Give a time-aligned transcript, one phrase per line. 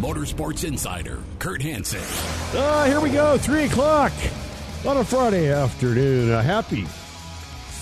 [0.00, 2.00] Motorsports Insider, Kurt Hansen.
[2.58, 4.12] Uh, here we go, 3 o'clock
[4.86, 6.32] on a Friday afternoon.
[6.32, 6.84] A happy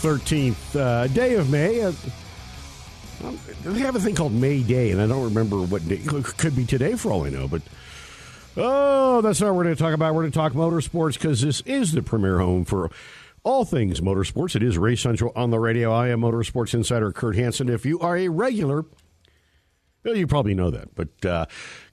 [0.02, 1.80] 13th uh, day of May.
[1.80, 1.92] Uh,
[3.62, 5.98] they have a thing called May Day, and I don't remember what day.
[5.98, 7.62] Could be today for all I know, but
[8.56, 10.12] oh, that's not what we're going to talk about.
[10.14, 12.90] We're going to talk motorsports because this is the premier home for
[13.44, 14.56] all things motorsports.
[14.56, 15.92] It is Race Central on the radio.
[15.92, 17.68] I am Motorsports Insider Kurt Hansen.
[17.68, 18.84] If you are a regular,
[20.04, 21.46] well, you probably know that, but uh,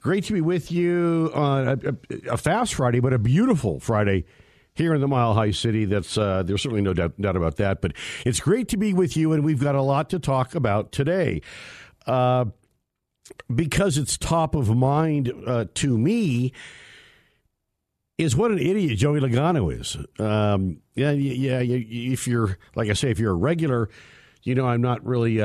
[0.05, 4.23] great to be with you on a, a, a fast Friday, but a beautiful Friday
[4.75, 5.85] here in the Mile High City.
[5.85, 7.81] That's uh, there's certainly no doubt, doubt about that.
[7.81, 10.91] But it's great to be with you, and we've got a lot to talk about
[10.91, 11.41] today.
[12.05, 12.45] Uh,
[13.53, 16.53] because it's top of mind uh, to me,
[18.19, 19.97] is what an idiot Joey Logano is.
[20.23, 21.61] Um, yeah, yeah.
[21.61, 23.89] If you're like I say, if you're a regular,
[24.43, 25.41] you know I'm not really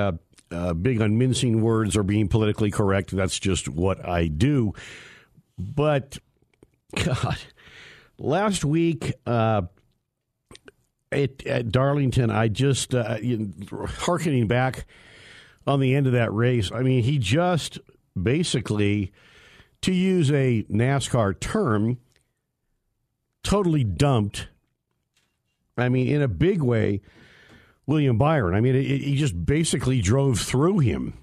[0.51, 3.11] uh, big on mincing words or being politically correct.
[3.11, 4.73] That's just what I do.
[5.59, 6.19] But
[7.05, 7.39] God,
[8.19, 9.63] last week uh,
[11.13, 13.19] at, at Darlington, I just uh,
[13.71, 14.87] harkening back
[15.67, 16.71] on the end of that race.
[16.73, 17.79] I mean, he just
[18.21, 19.13] basically,
[19.83, 21.99] to use a NASCAR term,
[23.43, 24.49] totally dumped.
[25.77, 27.01] I mean, in a big way,
[27.91, 28.55] William Byron.
[28.55, 31.15] I mean, it, it, he just basically drove through him.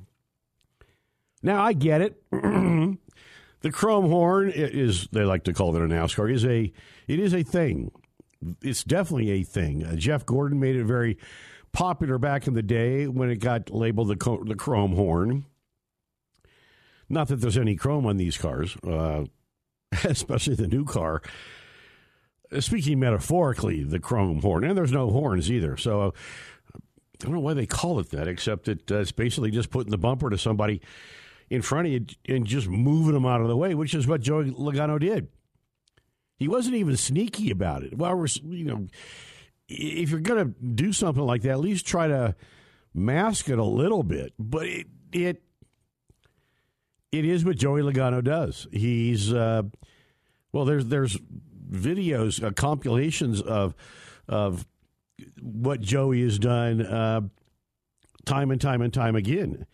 [1.42, 2.22] Now I get it.
[2.32, 6.74] the chrome horn is they like to call it a NASCAR is a
[7.08, 7.92] it is a thing.
[8.62, 9.86] It's definitely a thing.
[9.86, 11.18] Uh, Jeff Gordon made it very
[11.72, 15.46] popular back in the day when it got labeled the the chrome horn.
[17.08, 19.24] Not that there's any chrome on these cars, uh,
[20.04, 21.22] especially the new car.
[22.52, 25.78] Uh, Speaking metaphorically, the chrome horn, and there's no horns either.
[25.78, 26.14] So
[27.22, 29.92] I don't know why they call it that, except that uh, it's basically just putting
[29.92, 30.82] the bumper to somebody
[31.50, 34.22] in front of you and just moving them out of the way, which is what
[34.22, 35.30] Joey Logano did.
[36.38, 37.98] He wasn't even sneaky about it.
[37.98, 38.88] Well, we're, you know,
[39.68, 42.36] if you're going to do something like that, at least try to
[42.94, 44.34] mask it a little bit.
[44.38, 45.44] But it it
[47.12, 48.68] it is what Joey Logano does.
[48.72, 49.64] He's uh,
[50.52, 51.18] well, there's there's
[51.70, 53.76] videos, uh, compilations of
[54.28, 54.68] of
[55.42, 57.22] what Joey has done uh,
[58.26, 59.66] time and time and time again.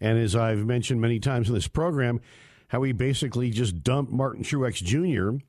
[0.00, 2.20] And as I've mentioned many times in this program,
[2.68, 5.44] how he basically just dumped Martin Truex Jr.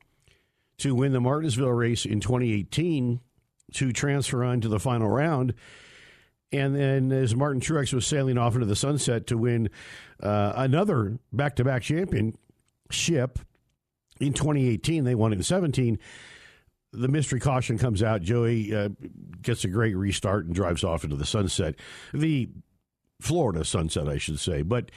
[0.78, 3.20] to win the Martinsville race in 2018
[3.74, 5.54] to transfer on to the final round.
[6.52, 9.70] And then as Martin Truex was sailing off into the sunset to win
[10.22, 12.38] uh, another back to back championship
[14.20, 16.00] in 2018, they won in 17.
[16.96, 18.22] The mystery caution comes out.
[18.22, 18.90] Joey uh,
[19.42, 21.76] gets a great restart and drives off into the sunset.
[22.14, 22.50] The
[23.22, 24.62] Florida sunset, I should say.
[24.62, 24.92] But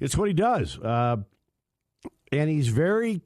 [0.00, 0.78] it's what he does.
[0.78, 1.18] Uh,
[2.30, 3.20] and he's very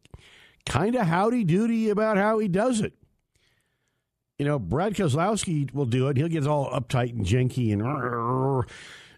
[0.64, 2.94] kind of howdy doody about how he does it.
[4.38, 6.16] You know, Brad Keselowski will do it.
[6.16, 8.66] He'll get all uptight and janky and.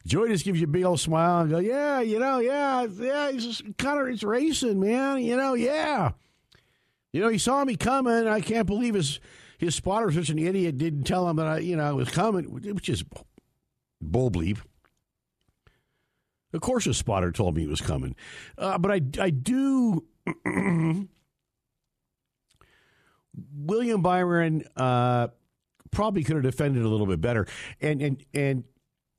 [0.06, 3.30] Joey just gives you a big old smile and go, yeah, you know, yeah, yeah,
[3.30, 5.18] he's just kind of it's racing, man.
[5.22, 6.12] You know, yeah.
[7.12, 8.28] You know, he saw me coming.
[8.28, 9.20] I can't believe his
[9.58, 10.78] his spotter such an idiot.
[10.78, 13.04] Didn't tell him that I, you know, I was coming, which is
[14.00, 14.58] bull bleep.
[16.52, 18.14] Of course, his spotter told me he was coming,
[18.56, 20.04] uh, but I I do.
[23.54, 25.28] William Byron uh,
[25.90, 27.46] probably could have defended a little bit better,
[27.80, 28.64] and and and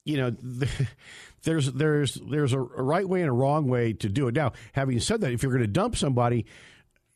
[0.05, 0.35] you know,
[1.43, 4.35] there's there's there's a right way and a wrong way to do it.
[4.35, 6.45] Now, having said that, if you're going to dump somebody,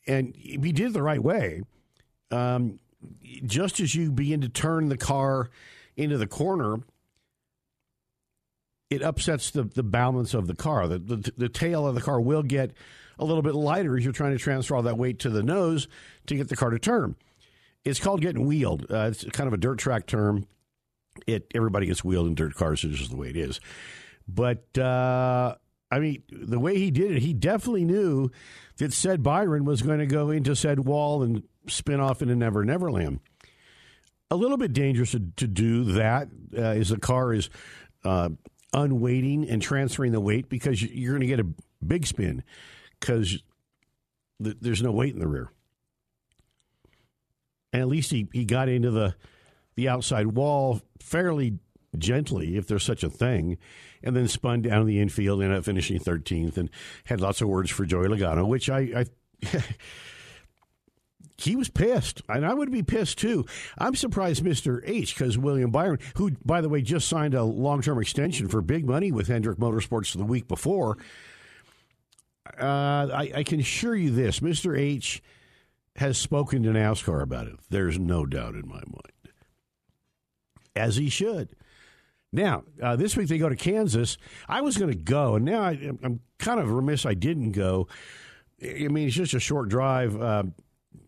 [0.06, 1.62] and he did it the right way,
[2.30, 2.78] um,
[3.44, 5.50] just as you begin to turn the car
[5.96, 6.80] into the corner,
[8.90, 10.86] it upsets the, the balance of the car.
[10.88, 12.72] The, the the tail of the car will get
[13.18, 15.88] a little bit lighter as you're trying to transfer all that weight to the nose
[16.26, 17.16] to get the car to turn.
[17.84, 18.86] It's called getting wheeled.
[18.90, 20.46] Uh, it's kind of a dirt track term.
[21.26, 22.82] It everybody gets wheeled in dirt cars.
[22.84, 23.60] It's just the way it is.
[24.26, 25.56] But uh,
[25.90, 28.30] I mean, the way he did it, he definitely knew
[28.78, 32.64] that said Byron was going to go into said wall and spin off into Never
[32.64, 33.20] Never Land.
[34.30, 37.50] A little bit dangerous to, to do that uh, as the car is
[38.04, 38.30] uh,
[38.72, 41.46] unweighting and transferring the weight because you're going to get a
[41.86, 42.42] big spin
[42.98, 43.38] because
[44.42, 45.50] th- there's no weight in the rear.
[47.72, 49.14] And at least he, he got into the
[49.76, 51.58] the outside wall fairly
[51.98, 53.58] gently, if there's such a thing,
[54.02, 56.70] and then spun down the infield ended up finishing 13th and
[57.04, 59.06] had lots of words for Joey Logano, which I,
[59.52, 59.58] I
[61.38, 63.46] he was pissed, and I would be pissed too.
[63.78, 64.80] I'm surprised Mr.
[64.84, 68.60] H, because William Byron, who, by the way, just signed a long term extension for
[68.62, 70.98] big money with Hendrick Motorsports the week before.
[72.60, 74.78] Uh, I, I can assure you this Mr.
[74.78, 75.22] H
[75.96, 77.56] has spoken to NASCAR about it.
[77.70, 79.32] There's no doubt in my mind.
[80.76, 81.50] As he should.
[82.34, 84.18] Now, uh, this week they go to Kansas.
[84.48, 85.72] I was going to go, and now I,
[86.02, 87.86] am kind of remiss I didn't go.
[88.60, 90.42] I mean, it's just a short drive, uh,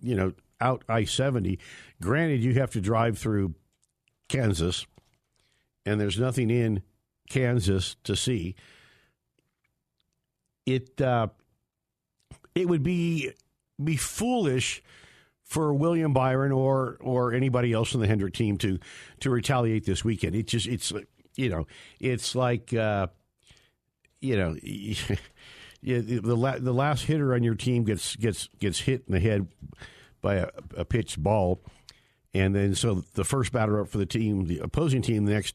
[0.00, 1.58] you know, out I 70.
[2.00, 3.56] Granted, you have to drive through
[4.28, 4.86] Kansas,
[5.84, 6.82] and there's nothing in
[7.28, 8.54] Kansas to see.
[10.64, 11.28] It uh,
[12.54, 13.32] it would be
[13.82, 14.80] be foolish
[15.42, 18.78] for William Byron or or anybody else in the Hendrick team to
[19.20, 20.36] to retaliate this weekend.
[20.36, 20.92] It just it's
[21.36, 21.66] you know
[22.00, 23.06] it's like uh,
[24.20, 24.54] you know
[25.82, 29.46] the the last hitter on your team gets gets gets hit in the head
[30.20, 31.62] by a, a pitched ball,
[32.34, 35.54] and then so the first batter up for the team, the opposing team, the next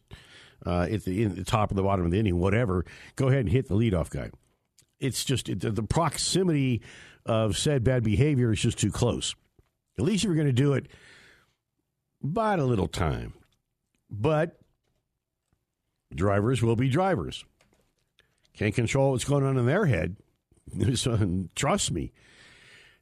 [0.66, 2.86] uh, at the, in the top or the bottom of the inning, whatever,
[3.16, 4.30] go ahead and hit the leadoff guy.
[5.00, 6.82] It's just it, the proximity
[7.26, 9.36] of said bad behavior is just too close.
[9.98, 10.88] At least you were going to do it,
[12.22, 13.34] bide a little time.
[14.10, 14.61] But
[16.14, 17.46] drivers will be drivers.
[18.54, 20.18] Can't control what's going on in their head.
[21.56, 22.12] trust me.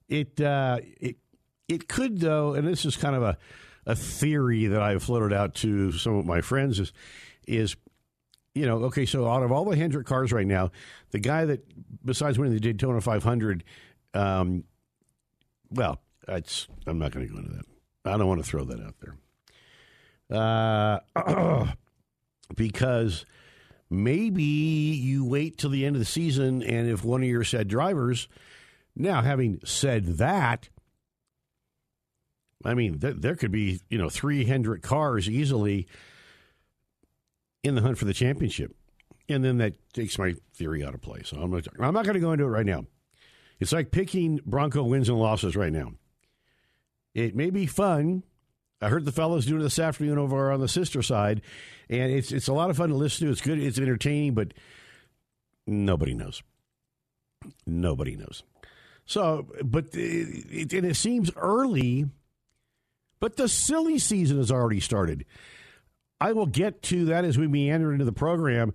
[0.08, 1.18] It uh, it
[1.68, 3.38] it could though, and this is kind of a
[3.86, 6.94] a theory that I've floated out to some of my friends is
[7.48, 7.76] is
[8.54, 10.72] you know okay so out of all the Hendrick cars right now,
[11.12, 11.64] the guy that
[12.04, 13.64] besides winning the Daytona 500
[14.14, 14.64] um,
[15.72, 17.66] well, it's, I'm not going to go into that.
[18.06, 19.16] I don't want to throw that out there.
[20.32, 21.66] Uh,
[22.56, 23.26] because
[23.90, 27.68] maybe you wait till the end of the season, and if one of your said
[27.68, 28.28] drivers,
[28.96, 30.70] now having said that,
[32.66, 35.88] I mean, th- there could be you know three Hendrick cars easily
[37.64, 38.76] in the hunt for the championship,
[39.28, 41.22] and then that takes my theory out of play.
[41.24, 42.86] So I'm, I'm not going to go into it right now.
[43.60, 45.92] It's like picking Bronco wins and losses right now.
[47.14, 48.24] It may be fun.
[48.82, 51.42] I heard the fellows doing it this afternoon over on the sister side,
[51.90, 53.32] and it's it's a lot of fun to listen to.
[53.32, 53.60] It's good.
[53.60, 54.54] It's entertaining, but
[55.68, 56.42] nobody knows.
[57.66, 58.44] Nobody knows.
[59.06, 62.06] So, but it, and it seems early,
[63.20, 65.26] but the silly season has already started.
[66.22, 68.74] I will get to that as we meander into the program.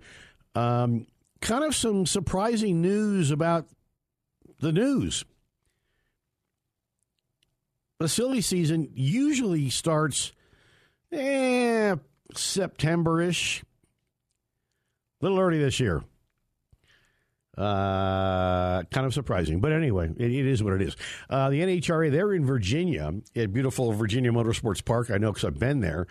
[0.53, 1.07] Um,
[1.41, 3.67] kind of some surprising news about
[4.59, 5.25] the news.
[7.99, 10.33] The silly season usually starts
[11.11, 11.95] eh,
[12.33, 13.63] September ish.
[15.21, 16.03] A little early this year.
[17.57, 20.97] Uh, kind of surprising, but anyway, it, it is what it is.
[21.29, 25.09] Uh, the NHRA, they're in Virginia at beautiful Virginia Motorsports Park.
[25.09, 26.07] I know because I've been there.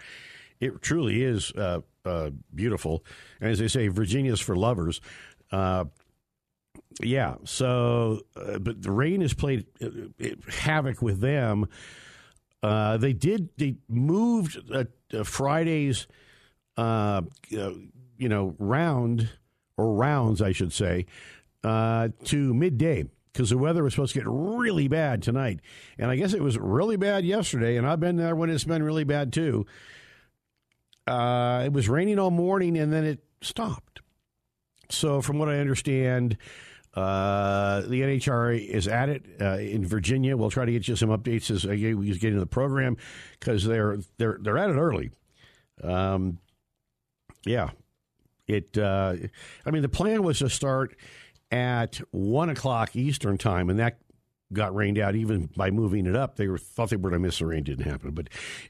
[0.58, 3.04] It truly is uh, uh, beautiful,
[3.42, 5.02] and as they say, Virginia's for lovers.
[7.02, 7.34] Uh, yeah.
[7.44, 9.88] So, uh, but the rain has played uh,
[10.48, 11.66] havoc with them.
[12.62, 13.50] Uh, they did.
[13.58, 14.84] They moved uh,
[15.24, 16.06] Friday's,
[16.76, 19.28] uh, you know, round
[19.76, 21.06] or rounds, I should say,
[21.62, 25.58] uh, to midday because the weather was supposed to get really bad tonight,
[25.98, 27.76] and I guess it was really bad yesterday.
[27.76, 29.66] And I've been there when it's been really bad too.
[31.06, 34.00] it was raining all morning, and then it stopped.
[34.90, 36.38] So, from what I understand,
[36.94, 40.36] uh, the NHRA is at it uh, in Virginia.
[40.36, 42.96] We'll try to get you some updates as we get into the program
[43.38, 45.10] because they're they're they're at it early.
[45.82, 46.38] Um,
[47.44, 47.70] yeah,
[48.46, 48.78] it.
[48.78, 49.16] Uh,
[49.66, 50.96] I mean, the plan was to start
[51.50, 53.98] at one o'clock Eastern time, and that
[54.52, 56.36] got rained out even by moving it up.
[56.36, 58.28] They were, thought they were going to miss the rain, didn't happen, but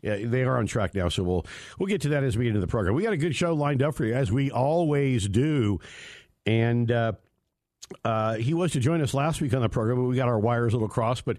[0.08, 1.10] uh, they are on track now.
[1.10, 1.46] So we'll
[1.78, 2.94] we'll get to that as we get into the program.
[2.94, 5.78] We got a good show lined up for you as we always do,
[6.46, 6.90] and.
[6.90, 7.12] Uh,
[8.04, 10.38] uh, he was to join us last week on the program, but we got our
[10.38, 11.24] wires a little crossed.
[11.24, 11.38] But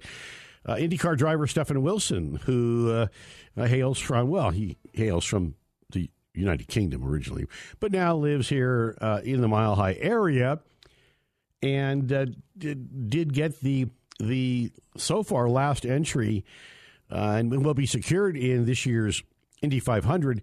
[0.66, 5.56] uh, IndyCar driver Stefan Wilson, who uh, hails from, well, he hails from
[5.92, 7.46] the United Kingdom originally,
[7.80, 10.60] but now lives here uh, in the Mile High area,
[11.62, 12.25] and uh,
[12.58, 13.88] did, did get the
[14.20, 16.46] the so far last entry,
[17.12, 19.22] uh, and will be secured in this year's
[19.65, 20.41] Indy 500.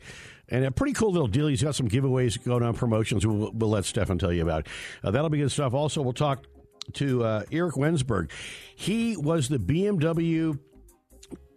[0.49, 1.47] And a pretty cool little deal.
[1.47, 4.67] He's got some giveaways going on, promotions we'll, we'll let Stefan tell you about.
[5.03, 5.73] Uh, that'll be good stuff.
[5.73, 6.45] Also, we'll talk
[6.95, 8.31] to uh, Eric Wensberg.
[8.77, 10.59] He was the BMW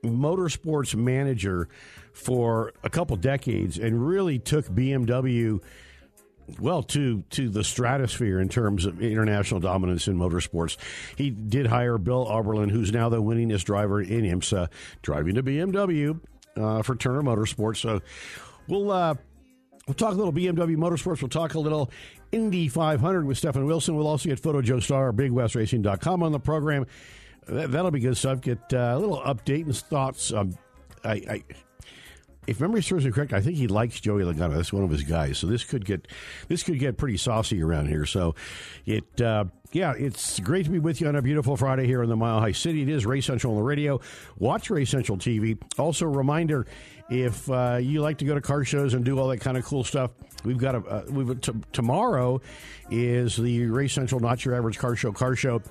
[0.03, 1.67] motorsports manager
[2.13, 5.61] for a couple decades and really took BMW
[6.59, 10.77] well to to the stratosphere in terms of international dominance in motorsports.
[11.17, 14.69] He did hire Bill Auberlen, who's now the winningest driver in IMSA,
[15.01, 16.19] driving to BMW
[16.55, 17.77] uh, for Turner Motorsports.
[17.77, 18.01] So
[18.67, 19.15] we'll uh,
[19.87, 21.21] we'll talk a little BMW Motorsports.
[21.21, 21.91] We'll talk a little
[22.31, 23.95] Indy 500 with Stefan Wilson.
[23.95, 26.85] We'll also get Photo Joe Star, BigWestRacing.com on the program.
[27.47, 28.41] That, will be good stuff.
[28.41, 30.33] Get uh, a little update and thoughts.
[30.33, 30.57] Um,
[31.03, 31.43] I, I
[32.47, 34.55] if memory serves me correct, I think he likes Joey Logano.
[34.55, 35.37] That's one of his guys.
[35.37, 36.07] So this could get
[36.47, 38.05] this could get pretty saucy around here.
[38.05, 38.35] So
[38.85, 42.07] it uh, yeah, it's great to be with you on a beautiful Friday here in
[42.07, 42.83] the Mile High City.
[42.83, 43.99] It is Race Central on the radio.
[44.39, 45.61] Watch Race Central TV.
[45.77, 46.65] Also, reminder
[47.09, 49.65] if uh, you like to go to car shows and do all that kind of
[49.65, 50.11] cool stuff,
[50.45, 52.39] we've got a uh, we've t- tomorrow
[52.89, 55.61] is the Race Central Not Your Average Car Show car show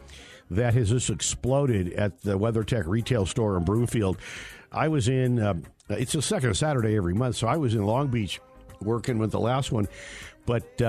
[0.50, 4.18] that has just exploded at the WeatherTech retail store in Broomfield.
[4.70, 5.38] I was in.
[5.38, 5.54] Uh,
[5.88, 8.38] it's the second Saturday every month, so I was in Long Beach
[8.82, 9.88] working with the last one,
[10.44, 10.82] but.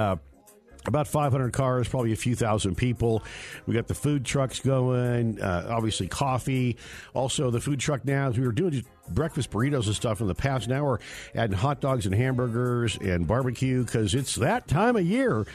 [0.87, 3.23] About 500 cars, probably a few thousand people.
[3.65, 6.77] We got the food trucks going, uh, obviously coffee.
[7.13, 10.67] Also, the food truck now, we were doing breakfast burritos and stuff in the past,
[10.67, 10.99] now we're
[11.33, 15.45] adding hot dogs and hamburgers and barbecue because it's that time of year.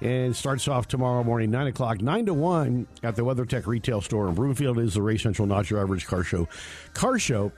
[0.00, 4.28] And starts off tomorrow morning, 9 o'clock, 9 to 1 at the WeatherTech retail store
[4.28, 6.48] in Broomfield is the Race Central Not Your Average Car Show.
[6.92, 7.52] Car Show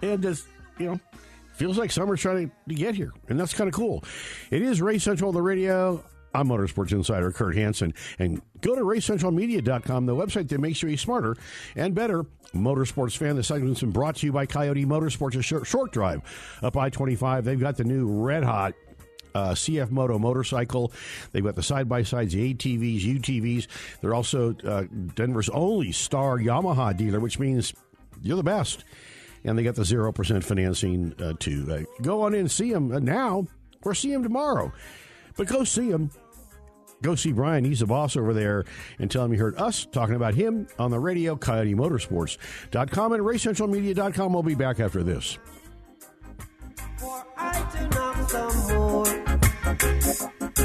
[0.00, 0.46] and just
[0.78, 1.00] you know
[1.52, 4.02] feels like summer's trying to get here, and that's kind of cool.
[4.50, 6.02] It is Race Central the radio.
[6.34, 7.94] I'm Motorsports Insider Kurt Hansen.
[8.18, 11.36] And go to racecentralmedia.com, the website that makes you a smarter
[11.76, 13.36] and better motorsports fan.
[13.36, 16.22] The segment's been brought to you by Coyote Motorsports, a short, short drive
[16.62, 17.44] up I 25.
[17.44, 18.74] They've got the new red hot
[19.34, 20.92] uh, CF Moto motorcycle.
[21.32, 23.66] They've got the side by sides, the ATVs, UTVs.
[24.00, 24.84] They're also uh,
[25.14, 27.72] Denver's only star Yamaha dealer, which means
[28.22, 28.84] you're the best
[29.44, 31.66] and they got the 0% financing uh, too.
[31.70, 33.46] Uh, go on in and see them uh, now
[33.82, 34.72] or see them tomorrow.
[35.36, 36.10] But go see them.
[37.02, 37.64] Go see Brian.
[37.64, 38.64] He's the boss over there
[38.98, 44.32] and tell him you heard us talking about him on the radio, CoyoteMotorsports.com and RaceCentralMedia.com.
[44.32, 45.38] We'll be back after this.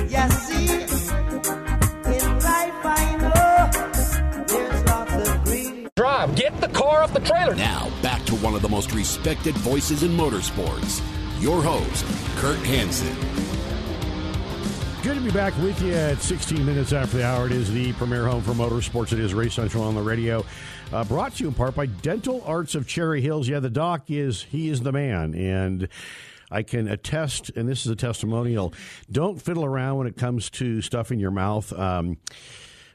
[0.10, 5.90] Yes, see, in life I know there's lots of green.
[5.96, 7.56] Drive, get the car off the trailer.
[7.56, 11.02] Now, back to one of the most respected voices in motorsports.
[11.42, 12.06] Your host,
[12.38, 13.35] Kurt Hansen.
[15.06, 17.46] Good to be back with you at 16 minutes after the hour.
[17.46, 19.14] It is the premier home for motorsports.
[19.14, 20.44] It is Race Central on the radio.
[20.92, 23.48] Uh, brought to you in part by Dental Arts of Cherry Hills.
[23.48, 25.36] Yeah, the doc is, he is the man.
[25.36, 25.90] And
[26.50, 28.74] I can attest, and this is a testimonial,
[29.12, 31.72] don't fiddle around when it comes to stuff in your mouth.
[31.72, 32.18] Um,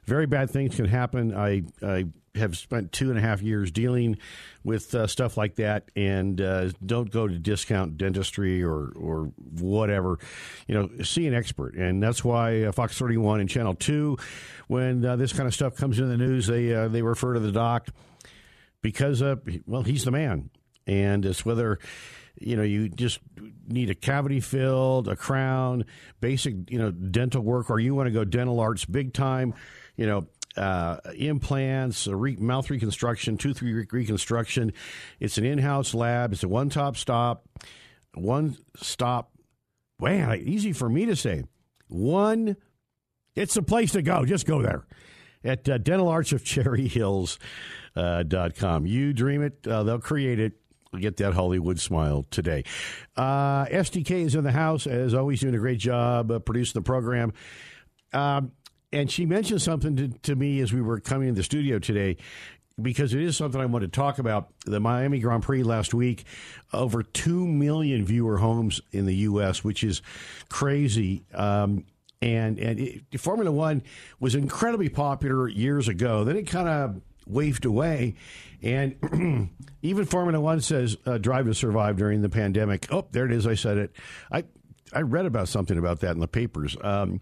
[0.04, 1.32] very bad things can happen.
[1.32, 4.18] I, I have spent two and a half years dealing
[4.62, 10.18] with uh, stuff like that, and uh, don't go to discount dentistry or or whatever.
[10.66, 14.16] You know, see an expert, and that's why uh, Fox Thirty One and Channel Two,
[14.68, 17.40] when uh, this kind of stuff comes in the news, they uh, they refer to
[17.40, 17.88] the doc
[18.82, 19.22] because
[19.66, 20.50] well, he's the man,
[20.86, 21.78] and it's whether
[22.38, 23.18] you know you just
[23.68, 25.84] need a cavity filled, a crown,
[26.20, 29.54] basic you know dental work, or you want to go dental arts big time.
[29.96, 34.72] You know, uh, implants, re- mouth reconstruction, tooth re- reconstruction.
[35.18, 36.32] It's an in-house lab.
[36.32, 37.46] It's a one-top stop,
[38.14, 39.30] one stop.
[40.00, 41.44] Man, easy for me to say.
[41.88, 42.56] One,
[43.34, 44.24] it's the place to go.
[44.24, 44.86] Just go there
[45.44, 47.38] at uh, Dental Arts of Cherry Hills.
[47.96, 48.22] Uh.
[48.82, 50.52] You dream it, uh, they'll create it.
[50.98, 52.64] Get that Hollywood smile today.
[53.16, 56.84] Uh, SDK is in the house, as always, doing a great job uh, producing the
[56.84, 57.32] program.
[58.12, 58.50] Um,
[58.92, 62.16] and she mentioned something to, to me as we were coming in the studio today
[62.80, 64.48] because it is something I want to talk about.
[64.64, 66.24] The Miami Grand Prix last week,
[66.72, 70.02] over 2 million viewer homes in the U.S., which is
[70.48, 71.24] crazy.
[71.34, 71.84] Um,
[72.22, 73.82] and and it, Formula One
[74.18, 76.24] was incredibly popular years ago.
[76.24, 78.14] Then it kind of waved away.
[78.62, 79.50] And
[79.82, 82.92] even Formula One says uh, Drive to Survive during the pandemic.
[82.92, 83.46] Oh, there it is.
[83.46, 83.92] I said it.
[84.30, 84.44] I,
[84.92, 86.76] I read about something about that in the papers.
[86.82, 87.20] Um,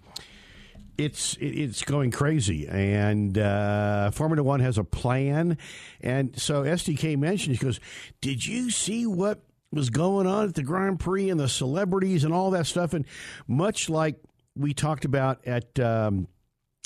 [0.99, 5.57] it's it's going crazy, and uh, Formula One has a plan,
[6.00, 7.78] and so SDK mentioned he goes,
[8.21, 9.40] "Did you see what
[9.71, 13.07] was going on at the Grand Prix and the celebrities and all that stuff?" And
[13.47, 14.17] much like
[14.57, 16.26] we talked about at um,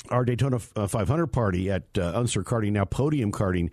[0.09, 3.71] our Daytona uh, 500 party at uh, Unser Karting, now Podium Karting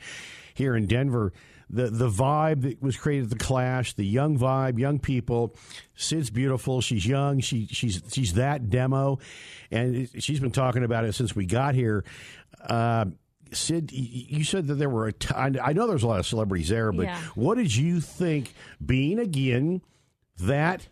[0.55, 1.35] here in Denver
[1.73, 5.55] the the vibe that was created at the Clash, the young vibe, young people.
[5.95, 6.81] Sid's beautiful.
[6.81, 7.41] She's young.
[7.41, 9.19] She she's she's that demo,
[9.71, 12.05] and she's been talking about it since we got here.
[12.61, 13.07] Uh,
[13.53, 16.69] Sid, you said that there were a t- I know there's a lot of celebrities
[16.69, 17.21] there, but yeah.
[17.35, 19.83] what did you think being again
[20.39, 20.87] that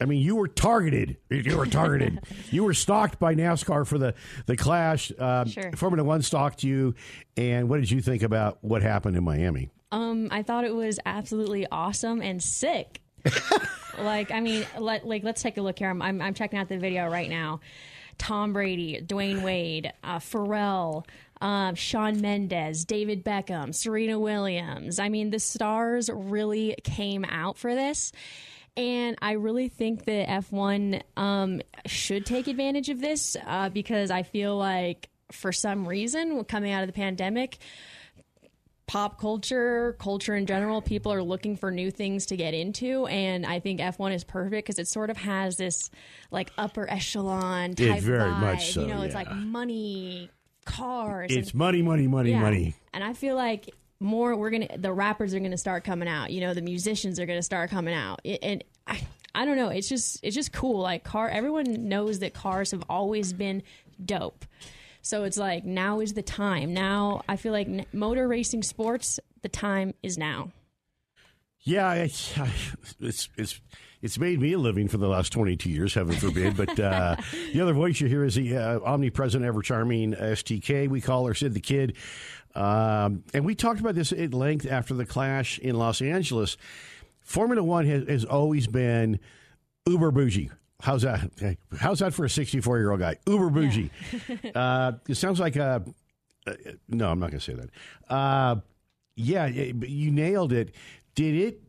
[0.00, 1.16] I mean, you were targeted.
[1.30, 2.20] You were targeted.
[2.50, 4.14] you were stalked by NASCAR for the
[4.46, 5.12] the clash.
[5.18, 5.70] Um, sure.
[5.76, 6.94] Formula One stalked you,
[7.36, 9.70] and what did you think about what happened in Miami?
[9.92, 13.02] Um, I thought it was absolutely awesome and sick.
[13.98, 15.90] like, I mean, let, like let's take a look here.
[15.90, 17.60] I'm, I'm, I'm checking out the video right now.
[18.18, 21.06] Tom Brady, Dwyane Wade, uh, Pharrell,
[21.40, 24.98] um, Shawn Mendes, David Beckham, Serena Williams.
[24.98, 28.12] I mean, the stars really came out for this.
[28.76, 34.22] And I really think that F1 um, should take advantage of this uh, because I
[34.22, 37.58] feel like for some reason, coming out of the pandemic,
[38.92, 43.06] pop culture, culture in general, people are looking for new things to get into.
[43.06, 45.88] And I think F1 is perfect because it sort of has this
[46.30, 48.40] like upper echelon type it very vibe.
[48.40, 49.06] much so, You know, yeah.
[49.06, 50.28] it's like money,
[50.66, 51.30] cars.
[51.32, 52.40] It's and, money, money, money, yeah.
[52.40, 52.74] money.
[52.92, 56.40] And I feel like more we're gonna the rappers are gonna start coming out you
[56.40, 59.00] know the musicians are gonna start coming out and I,
[59.32, 62.82] I don't know it's just it's just cool like car everyone knows that cars have
[62.88, 63.62] always been
[64.04, 64.44] dope
[65.02, 69.48] so it's like now is the time now i feel like motor racing sports the
[69.48, 70.50] time is now
[71.60, 72.38] yeah it's
[73.00, 73.60] it's
[74.02, 76.56] it's made me a living for the last 22 years, heaven forbid.
[76.56, 77.16] But uh,
[77.52, 80.88] the other voice you hear is the uh, omnipresent, ever charming STK.
[80.88, 81.96] We call her Sid the Kid.
[82.54, 86.56] Um, and we talked about this at length after the clash in Los Angeles.
[87.20, 89.20] Formula One has, has always been
[89.86, 90.50] uber bougie.
[90.82, 91.56] How's that?
[91.78, 93.16] How's that for a 64 year old guy?
[93.26, 93.90] Uber bougie.
[94.28, 94.50] Yeah.
[94.54, 95.84] uh, it sounds like a.
[96.44, 96.52] Uh,
[96.88, 97.70] no, I'm not going to say that.
[98.12, 98.56] Uh,
[99.14, 100.74] yeah, you nailed it.
[101.14, 101.62] Did it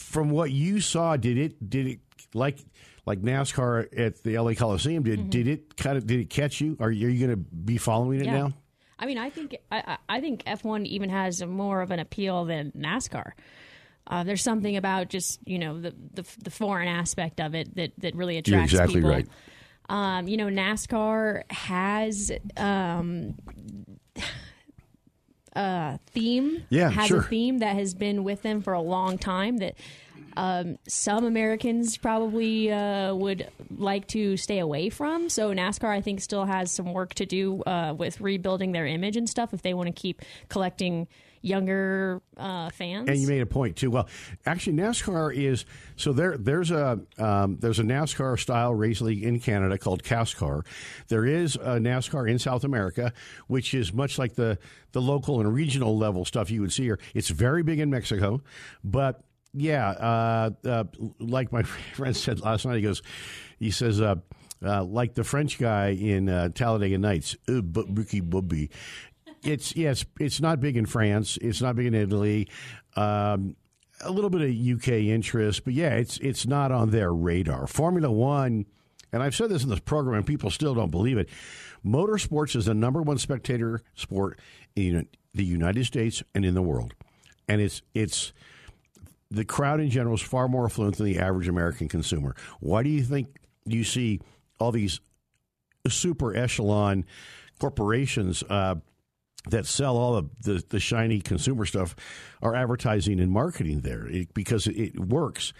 [0.00, 2.00] from what you saw, did it did it
[2.34, 2.58] like
[3.06, 5.04] like NASCAR at the LA Coliseum?
[5.04, 5.28] Did mm-hmm.
[5.30, 6.76] did it kind of did it catch you?
[6.80, 8.38] Are, are you going to be following it yeah.
[8.38, 8.52] now?
[8.98, 12.44] I mean, I think I, I think F one even has more of an appeal
[12.44, 13.32] than NASCAR.
[14.10, 17.92] Uh, there's something about just you know the, the, the foreign aspect of it that
[17.98, 18.78] that really attracts people.
[18.78, 19.10] You're exactly people.
[19.10, 19.28] right.
[19.88, 23.36] Um, you know, NASCAR has um,
[25.54, 26.64] uh, theme.
[26.70, 27.20] Yeah, has sure.
[27.20, 29.58] a theme that has been with them for a long time.
[29.58, 29.74] That
[30.36, 35.28] um, some Americans probably uh, would like to stay away from.
[35.28, 39.16] So NASCAR, I think, still has some work to do uh, with rebuilding their image
[39.16, 41.08] and stuff if they want to keep collecting
[41.42, 43.08] younger uh, fans.
[43.08, 43.90] And you made a point too.
[43.90, 44.08] Well,
[44.46, 45.64] actually, NASCAR is
[45.96, 46.36] so there.
[46.36, 50.64] There's a um, there's a NASCAR style race league in Canada called CASCAR.
[51.08, 53.12] There is a NASCAR in South America,
[53.46, 54.58] which is much like the
[54.92, 56.98] the local and regional level stuff you would see here.
[57.14, 58.42] It's very big in Mexico,
[58.84, 59.22] but
[59.52, 60.84] yeah, uh, uh,
[61.18, 61.62] like my
[61.94, 63.02] friend said last night, he goes,
[63.58, 64.00] he says.
[64.00, 64.16] Uh,
[64.62, 68.20] uh, like the French guy in uh, Talladega Nights, uh, Bookie
[69.42, 71.38] it's yes, it's not big in France.
[71.40, 72.48] It's not big in Italy.
[72.96, 73.56] Um,
[74.02, 77.66] a little bit of UK interest, but yeah, it's it's not on their radar.
[77.66, 78.66] Formula One,
[79.12, 81.28] and I've said this in this program, and people still don't believe it.
[81.84, 84.38] Motorsports is the number one spectator sport
[84.76, 86.94] in the United States and in the world,
[87.48, 88.32] and it's it's
[89.30, 92.34] the crowd in general is far more affluent than the average American consumer.
[92.58, 93.28] Why do you think
[93.64, 94.20] you see
[94.58, 95.00] all these
[95.88, 97.04] super echelon
[97.58, 98.76] corporations uh,
[99.48, 101.96] that sell all of the, the shiny consumer stuff
[102.42, 105.52] are advertising and marketing there it, because it, it works.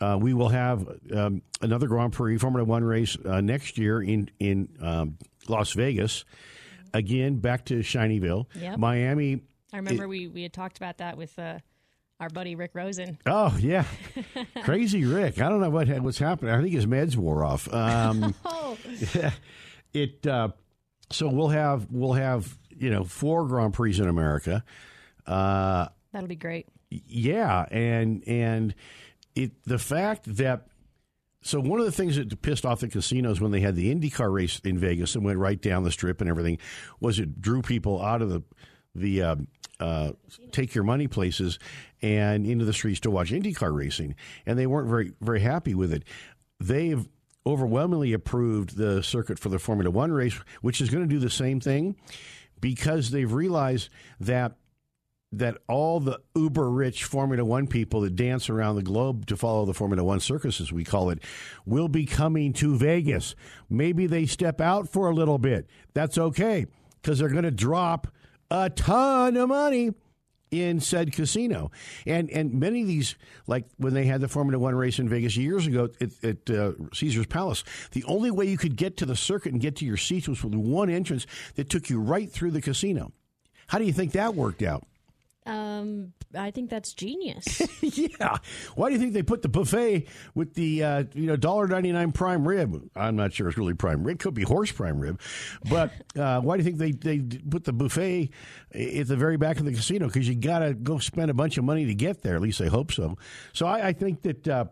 [0.00, 4.30] Uh, we will have um, another Grand Prix Formula One race uh, next year in
[4.38, 5.18] in um,
[5.48, 6.24] Las Vegas.
[6.92, 8.78] Again, back to Shinyville, yep.
[8.78, 9.40] Miami.
[9.72, 11.58] I remember it, we we had talked about that with uh,
[12.20, 13.18] our buddy Rick Rosen.
[13.26, 13.84] Oh yeah,
[14.62, 15.40] crazy Rick.
[15.40, 16.54] I don't know what what's happening.
[16.54, 17.72] I think his meds wore off.
[17.72, 18.76] Um, oh.
[19.92, 20.26] it.
[20.26, 20.48] Uh,
[21.10, 24.64] so we'll have we'll have you know, four Grand Prix in America.
[25.26, 26.68] Uh, That'll be great.
[26.90, 28.74] Yeah, and and
[29.34, 30.68] it the fact that
[31.42, 34.32] so one of the things that pissed off the casinos when they had the IndyCar
[34.32, 36.58] race in Vegas and went right down the strip and everything
[37.00, 38.42] was it drew people out of the
[38.94, 39.36] the uh,
[39.80, 40.12] uh,
[40.52, 41.58] take your money places
[42.00, 44.14] and into the streets to watch IndyCar racing,
[44.46, 46.04] and they weren't very very happy with it.
[46.60, 47.06] They've
[47.46, 51.28] overwhelmingly approved the circuit for the Formula One race, which is going to do the
[51.28, 51.96] same thing
[52.64, 54.56] because they've realized that
[55.30, 59.66] that all the uber rich Formula One people that dance around the globe to follow
[59.66, 61.18] the Formula One circus, as we call it,
[61.66, 63.34] will be coming to Vegas.
[63.68, 65.68] Maybe they step out for a little bit.
[65.92, 66.64] That's okay
[67.02, 68.06] because they're going to drop
[68.50, 69.92] a ton of money
[70.62, 71.70] in said casino.
[72.06, 75.36] And and many of these, like when they had the Formula One race in Vegas
[75.36, 79.16] years ago at, at uh, Caesar's Palace, the only way you could get to the
[79.16, 82.50] circuit and get to your seats was with one entrance that took you right through
[82.50, 83.12] the casino.
[83.66, 84.86] How do you think that worked out?
[85.46, 87.60] Um, I think that's genius.
[87.82, 88.38] yeah.
[88.74, 91.92] Why do you think they put the buffet with the uh, you know dollar ninety
[91.92, 92.90] nine prime rib?
[92.96, 94.16] I'm not sure it's really prime rib.
[94.16, 95.20] It could be horse prime rib,
[95.68, 98.30] but uh, why do you think they they put the buffet
[98.72, 100.06] at the very back of the casino?
[100.06, 102.36] Because you got to go spend a bunch of money to get there.
[102.36, 103.18] At least I hope so.
[103.52, 104.64] So I, I think that uh,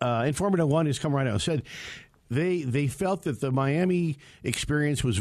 [0.00, 1.62] uh, in Formula One has come right out and said
[2.30, 5.20] they they felt that the Miami experience was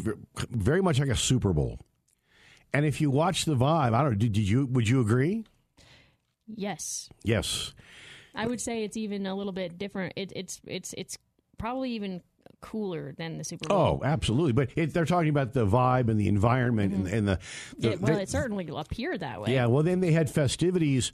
[0.51, 1.79] very much like a Super Bowl.
[2.73, 5.45] And if you watch the vibe, I don't know, did, did you would you agree?
[6.47, 7.09] Yes.
[7.23, 7.73] Yes.
[8.35, 10.13] I would say it's even a little bit different.
[10.15, 11.17] It, it's it's it's
[11.57, 12.21] probably even
[12.61, 13.77] cooler than the Super Bowl.
[13.77, 14.53] Oh, absolutely.
[14.53, 17.05] But it, they're talking about the vibe and the environment mm-hmm.
[17.07, 17.39] and, and, the.
[17.77, 19.53] the yeah, well, they, it certainly appeared that way.
[19.53, 19.67] Yeah.
[19.67, 21.11] Well, then they had festivities,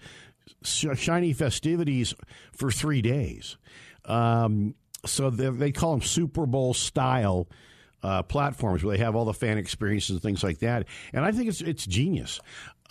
[0.63, 2.13] shiny festivities
[2.51, 3.57] for three days.
[4.05, 7.47] Um, so they, they call them Super Bowl style
[8.05, 10.85] uh, platforms where they have all the fan experiences and things like that.
[11.11, 12.39] And I think it's it's genius.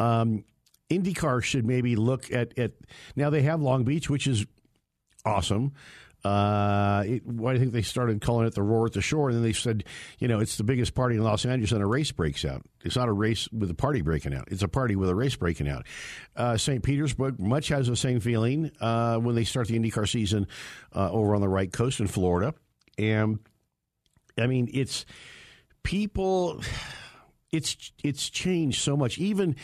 [0.00, 0.44] Um,
[0.90, 2.72] IndyCar should maybe look at at
[3.14, 4.44] now they have Long Beach, which is
[5.24, 5.72] awesome.
[6.24, 9.28] Uh, it, why do you think they started calling it the Roar at the Shore?
[9.28, 9.84] And then they said,
[10.18, 12.62] you know, it's the biggest party in Los Angeles, and a race breaks out.
[12.82, 15.36] It's not a race with a party breaking out; it's a party with a race
[15.36, 15.86] breaking out.
[16.34, 16.82] Uh, St.
[16.82, 20.48] Petersburg much has the same feeling uh, when they start the IndyCar season
[20.92, 22.52] uh, over on the right coast in Florida,
[22.98, 23.38] and
[24.38, 25.04] I mean, it's
[25.82, 26.60] people.
[27.50, 29.54] It's it's changed so much, even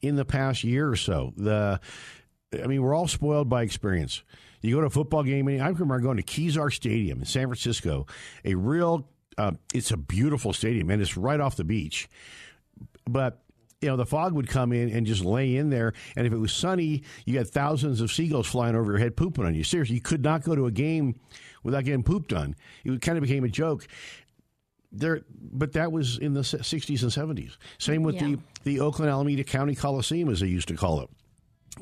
[0.00, 1.32] in the past year or so.
[1.36, 1.80] The,
[2.52, 4.22] I mean, we're all spoiled by experience.
[4.62, 7.46] You go to a football game, and I remember going to Kezar Stadium in San
[7.46, 8.06] Francisco,
[8.44, 9.08] a real.
[9.38, 12.08] Uh, it's a beautiful stadium, and it's right off the beach.
[13.08, 13.42] But
[13.80, 15.94] you know, the fog would come in and just lay in there.
[16.16, 19.44] And if it was sunny, you had thousands of seagulls flying over your head pooping
[19.44, 19.64] on you.
[19.64, 21.18] Seriously, you could not go to a game
[21.62, 22.54] without getting pooped on.
[22.84, 23.86] It kind of became a joke.
[24.92, 27.56] There, but that was in the 60s and 70s.
[27.78, 28.28] Same with yeah.
[28.28, 31.10] the, the Oakland Alameda County Coliseum, as they used to call it.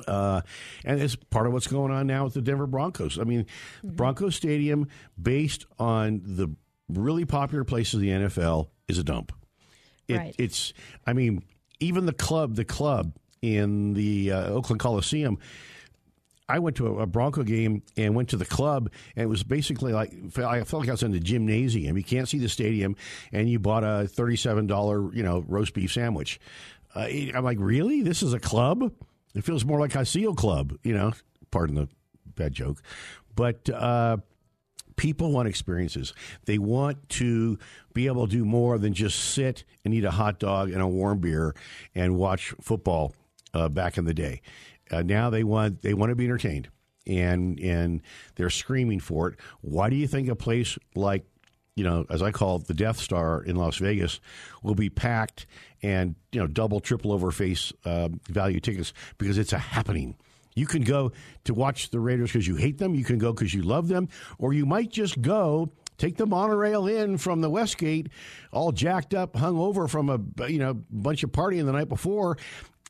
[0.07, 0.41] Uh,
[0.85, 3.17] and it's part of what's going on now with the Denver Broncos.
[3.19, 3.95] I mean, mm-hmm.
[3.95, 4.87] Broncos Stadium,
[5.21, 6.49] based on the
[6.87, 9.33] really popular places of the NFL, is a dump.
[10.07, 10.35] It, right.
[10.37, 10.73] It's,
[11.05, 11.43] I mean,
[11.79, 15.39] even the club, the club in the uh, Oakland Coliseum,
[16.49, 19.93] I went to a, Bronco game and went to the club, and it was basically
[19.93, 21.95] like I felt like I was in the gymnasium.
[21.95, 22.95] You can't see the stadium,
[23.31, 26.39] and you bought a thirty-seven dollar, you know, roast beef sandwich.
[26.95, 28.01] Uh, I'm like, really?
[28.01, 28.91] This is a club?
[29.35, 31.13] It feels more like a seal club, you know.
[31.51, 31.87] Pardon the
[32.35, 32.81] bad joke,
[33.35, 34.17] but uh,
[34.95, 36.13] people want experiences.
[36.45, 37.59] They want to
[37.93, 40.87] be able to do more than just sit and eat a hot dog and a
[40.87, 41.55] warm beer
[41.95, 43.13] and watch football
[43.53, 44.41] uh, back in the day.
[44.91, 46.69] Uh, now they want they want to be entertained,
[47.07, 48.01] and and
[48.35, 49.39] they're screaming for it.
[49.61, 51.25] Why do you think a place like
[51.79, 54.19] you know, as I call it, the Death Star in Las Vegas
[54.63, 55.47] will be packed
[55.81, 60.17] and you know double, triple over face uh, value tickets because it's a happening.
[60.55, 61.13] You can go
[61.45, 62.95] to watch the Raiders because you hate them.
[62.95, 66.87] You can go because you love them, or you might just go take the monorail
[66.87, 68.09] in from the Westgate,
[68.51, 72.37] all jacked up, hung over from a you know bunch of partying the night before,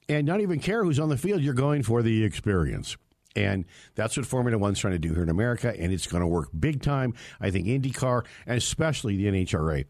[0.10, 1.42] and not even care who's on the field.
[1.42, 2.98] You're going for the experience.
[3.36, 6.28] And that's what Formula One's trying to do here in America, and it's going to
[6.28, 7.14] work big time.
[7.40, 9.86] I think IndyCar, and especially the NHRA,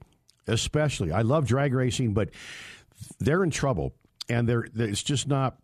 [0.45, 1.11] especially.
[1.11, 2.29] I love drag racing, but
[3.19, 3.93] they're in trouble,
[4.27, 5.57] and they're, it's just not.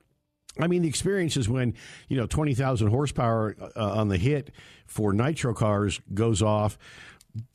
[0.57, 1.73] I mean, the experience is when
[2.07, 4.51] you know twenty thousand horsepower uh, on the hit
[4.85, 6.77] for nitro cars goes off,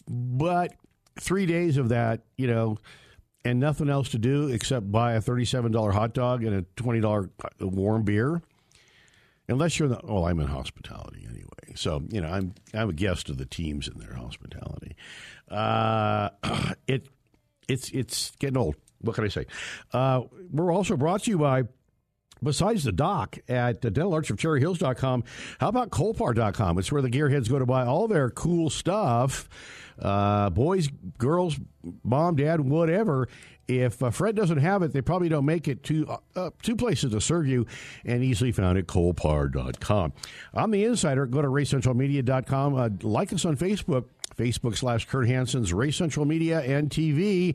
[0.07, 0.75] but
[1.19, 2.77] three days of that, you know,
[3.45, 8.03] and nothing else to do except buy a $37 hot dog and a $20 warm
[8.03, 8.43] beer.
[9.49, 11.75] Unless you're in the, oh, I'm in hospitality anyway.
[11.75, 14.95] So, you know, I'm, I'm a guest of the teams in their hospitality.
[15.49, 16.31] Uh,
[16.87, 17.09] it,
[17.69, 18.77] it's, it's getting old.
[19.01, 19.47] What can I say?
[19.93, 20.23] Uh,
[20.53, 21.65] we're also brought to you by
[22.43, 25.25] besides the doc at dentalartsofcherryhills.com,
[25.59, 26.79] how about colpar.com?
[26.79, 29.49] It's where the gearheads go to buy all their cool stuff.
[29.99, 31.59] Uh, boys, girls,
[32.03, 33.29] mom, dad, whatever.
[33.69, 36.75] If uh, Fred doesn't have it, they probably don't make it to uh, uh two
[36.75, 37.67] places to serve you
[38.05, 40.13] and easily found at colpar.com.
[40.53, 41.27] I'm the insider.
[41.27, 42.75] Go to racecentralmedia.com.
[42.75, 44.07] Uh, like us on Facebook
[44.41, 47.55] Facebook slash Kurt Hansen's Race Central Media and TV.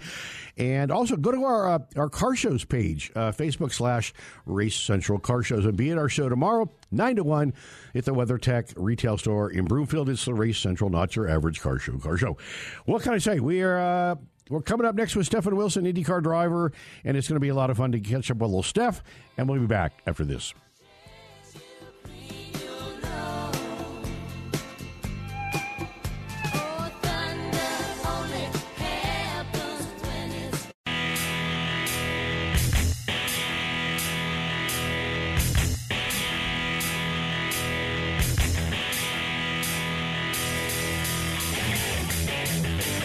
[0.57, 4.13] And also go to our uh, our car shows page, uh, Facebook slash
[4.45, 5.65] Race Central Car Shows.
[5.65, 7.53] And be at our show tomorrow, 9 to 1
[7.95, 10.09] at the WeatherTech retail store in Broomfield.
[10.09, 11.97] It's the Race Central, not your average car show.
[11.97, 12.37] Car show.
[12.85, 13.39] What can I say?
[13.39, 13.79] We are.
[13.79, 14.15] Uh,
[14.49, 16.71] we're coming up next with Stefan Wilson, IndyCar driver,
[17.03, 19.01] and it's going to be a lot of fun to catch up with little Steph.
[19.37, 20.53] And we'll be back after this.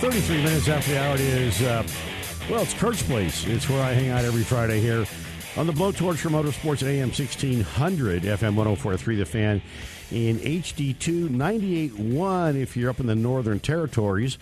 [0.00, 1.86] 33 minutes after the hour it is, uh,
[2.48, 3.46] well, it's Kurt's Place.
[3.46, 5.04] It's where I hang out every Friday here
[5.58, 9.60] on the Blowtorch for Motorsports at AM 1600, FM 1043, The Fan,
[10.10, 14.38] in HD2 98.1 if you're up in the Northern Territories,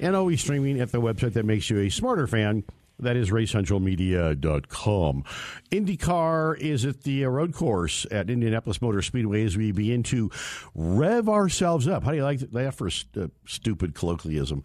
[0.00, 2.64] and always streaming at the website that makes you a smarter fan
[3.04, 5.24] that is racecentralmedia.com.
[5.70, 10.30] IndyCar is at the uh, road course at Indianapolis Motor Speedway as we begin to
[10.74, 12.04] rev ourselves up.
[12.04, 14.62] How do you like that for a st- uh, stupid colloquialism?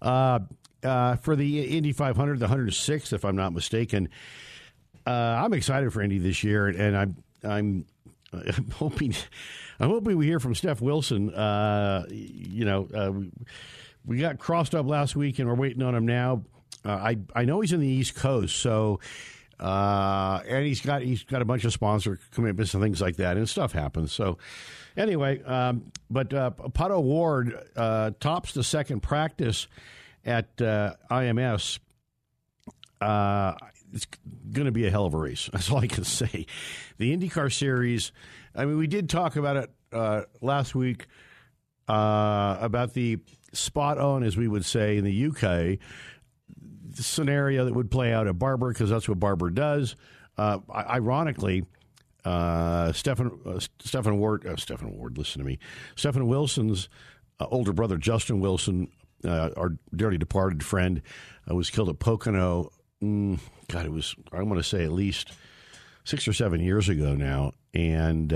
[0.00, 0.40] Uh,
[0.82, 4.08] uh, for the Indy 500, the 106th, if I'm not mistaken.
[5.06, 7.84] Uh, I'm excited for Indy this year, and I'm I'm,
[8.32, 9.14] I'm hoping
[9.78, 11.34] I'm hoping we hear from Steph Wilson.
[11.34, 13.30] Uh, you know, we,
[14.04, 16.42] we got crossed up last week, and we're waiting on him now.
[16.84, 19.00] Uh, I I know he's in the East Coast, so
[19.60, 23.36] uh, and he's got he's got a bunch of sponsor commitments and things like that,
[23.36, 24.10] and stuff happens.
[24.12, 24.38] So
[24.96, 29.68] anyway, um, but uh, Pato O'Ward uh, tops the second practice
[30.24, 31.78] at uh, IMS.
[33.00, 33.54] Uh,
[33.92, 34.06] it's
[34.52, 35.50] going to be a hell of a race.
[35.52, 36.46] That's all I can say.
[36.98, 38.12] The IndyCar Series.
[38.54, 41.06] I mean, we did talk about it uh, last week
[41.86, 43.18] about the
[43.52, 45.78] spot on, as we would say in the UK,
[46.96, 49.96] scenario that would play out at Barber because that's what Barber does.
[50.36, 51.64] Uh, ironically,
[52.24, 55.58] uh, Stephen uh, Stephen Ward uh, Stephen Ward, listen to me.
[55.96, 56.88] Stephen Wilson's
[57.38, 58.88] uh, older brother Justin Wilson,
[59.24, 61.02] uh, our dearly departed friend,
[61.50, 62.70] uh, was killed at Pocono.
[63.02, 65.32] Mm, God, it was I want to say at least
[66.04, 68.32] six or seven years ago now, and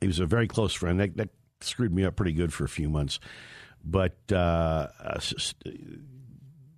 [0.00, 1.00] he was a very close friend.
[1.00, 1.28] That, that,
[1.60, 3.18] screwed me up pretty good for a few months,
[3.84, 4.16] but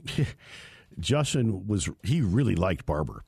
[0.98, 3.24] Justin was he really liked Barber.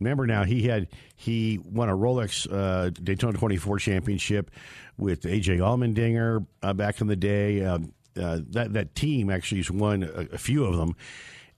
[0.00, 4.50] Remember now he had he won a Rolex uh, Daytona 24 championship
[4.98, 7.64] with AJ Allmendinger uh, back in the day.
[7.64, 10.96] Um, uh, that that team actually has won a, a few of them,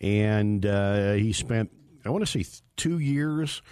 [0.01, 1.71] and uh, he spent
[2.05, 3.63] I want to say two years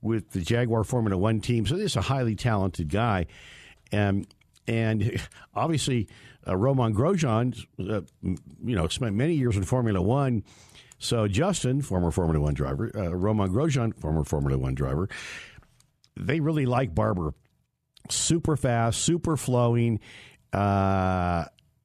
[0.00, 1.66] with the Jaguar Formula One team.
[1.66, 3.26] So this is a highly talented guy,
[3.90, 4.26] and
[4.66, 5.20] and
[5.54, 6.08] obviously
[6.46, 10.44] uh, Romain Grosjean, uh, you know, spent many years in Formula One.
[10.98, 15.08] So Justin, former Formula One driver, uh, Romain Grosjean, former Formula One driver,
[16.16, 17.34] they really like Barber.
[18.10, 20.00] Super fast, super flowing,
[20.52, 21.44] uh,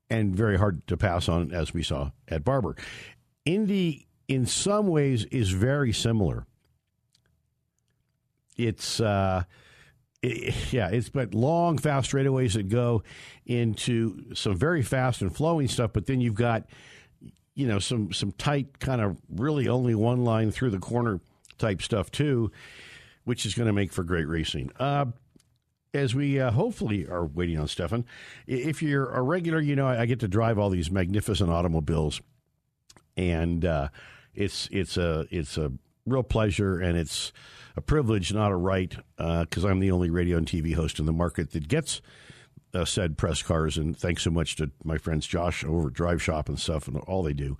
[0.09, 2.75] and very hard to pass on, as we saw at Barber.
[3.45, 6.45] Indy, in some ways, is very similar.
[8.55, 9.43] It's uh,
[10.21, 13.03] it, yeah, it's but long, fast straightaways that go
[13.45, 16.65] into some very fast and flowing stuff, but then you've got
[17.53, 21.19] you know some some tight kind of really only one line through the corner
[21.57, 22.51] type stuff too,
[23.25, 24.71] which is going to make for great racing.
[24.79, 25.05] Uh,
[25.93, 28.05] as we uh, hopefully are waiting on Stefan,
[28.45, 32.21] if you're a regular, you know I, I get to drive all these magnificent automobiles,
[33.15, 33.89] and uh,
[34.33, 35.71] it's it's a it's a
[36.07, 37.31] real pleasure, and it's
[37.75, 41.05] a privilege, not a right, because uh, I'm the only radio and TV host in
[41.05, 42.01] the market that gets
[42.73, 43.77] uh, said press cars.
[43.77, 46.97] And thanks so much to my friends Josh over at Drive Shop and stuff and
[46.97, 47.57] all they do.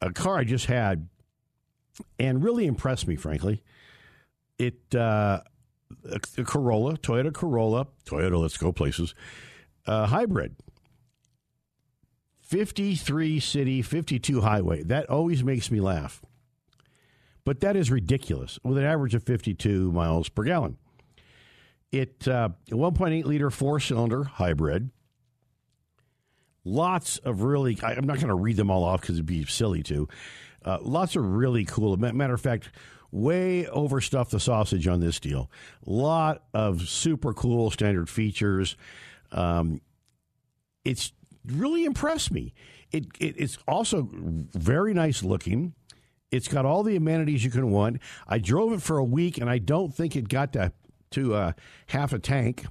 [0.00, 1.08] A car I just had
[2.18, 3.62] and really impressed me, frankly.
[4.58, 5.40] It uh,
[6.10, 9.14] a, Corolla, Toyota Corolla, Toyota, let's go places,
[9.86, 10.56] uh, hybrid.
[12.42, 14.82] 53 city, 52 highway.
[14.82, 16.20] That always makes me laugh
[17.50, 20.76] but that is ridiculous with an average of 52 miles per gallon.
[21.90, 24.92] It uh, 1.8 liter four cylinder hybrid.
[26.62, 29.44] Lots of really, I, am not going to read them all off because it'd be
[29.46, 30.06] silly to.
[30.64, 31.96] Uh, lots of really cool.
[31.96, 32.70] Matter of fact,
[33.10, 35.50] way overstuffed the sausage on this deal.
[35.84, 38.76] Lot of super cool standard features.
[39.32, 39.80] Um,
[40.84, 41.12] it's
[41.44, 42.54] really impressed me.
[42.92, 45.74] It, it, it's also very nice looking.
[46.30, 47.98] It's got all the amenities you can want.
[48.28, 50.72] I drove it for a week, and I don't think it got to
[51.12, 51.52] to uh,
[51.88, 52.66] half a tank.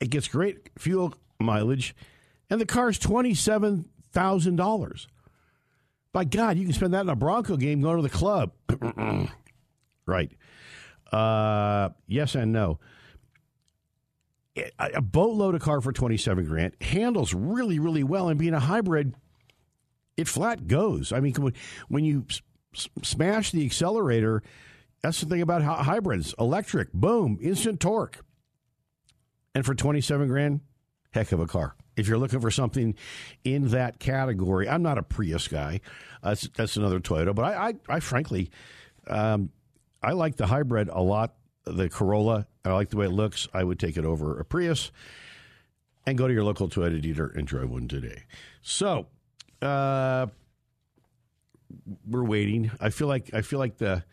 [0.00, 1.94] It gets great fuel mileage,
[2.50, 5.08] and the car's twenty seven thousand dollars.
[6.12, 8.52] By God, you can spend that in a Bronco game going to the club.
[10.06, 10.30] right.
[11.12, 12.78] Uh, yes and no.
[14.78, 18.28] A boatload of car for 27 grand handles really, really well.
[18.28, 19.16] And being a hybrid,
[20.16, 21.12] it flat goes.
[21.12, 21.34] I mean,
[21.88, 22.26] when you
[23.02, 24.42] smash the accelerator,
[25.02, 26.34] that's the thing about hybrids.
[26.38, 28.24] Electric, boom, instant torque.
[29.54, 30.60] And for 27 grand,
[31.12, 31.76] heck of a car.
[31.96, 32.94] If you're looking for something
[33.44, 35.80] in that category, I'm not a Prius guy.
[36.22, 38.50] That's, that's another Toyota, but I, I, I frankly,
[39.06, 39.50] um,
[40.02, 41.34] I like the hybrid a lot.
[41.66, 43.48] The Corolla, I like the way it looks.
[43.54, 44.90] I would take it over a Prius
[46.04, 48.24] and go to your local Toyota dealer and drive one today.
[48.60, 49.06] So,
[49.64, 50.26] uh,
[52.08, 52.70] we're waiting.
[52.80, 54.04] I feel like I feel like the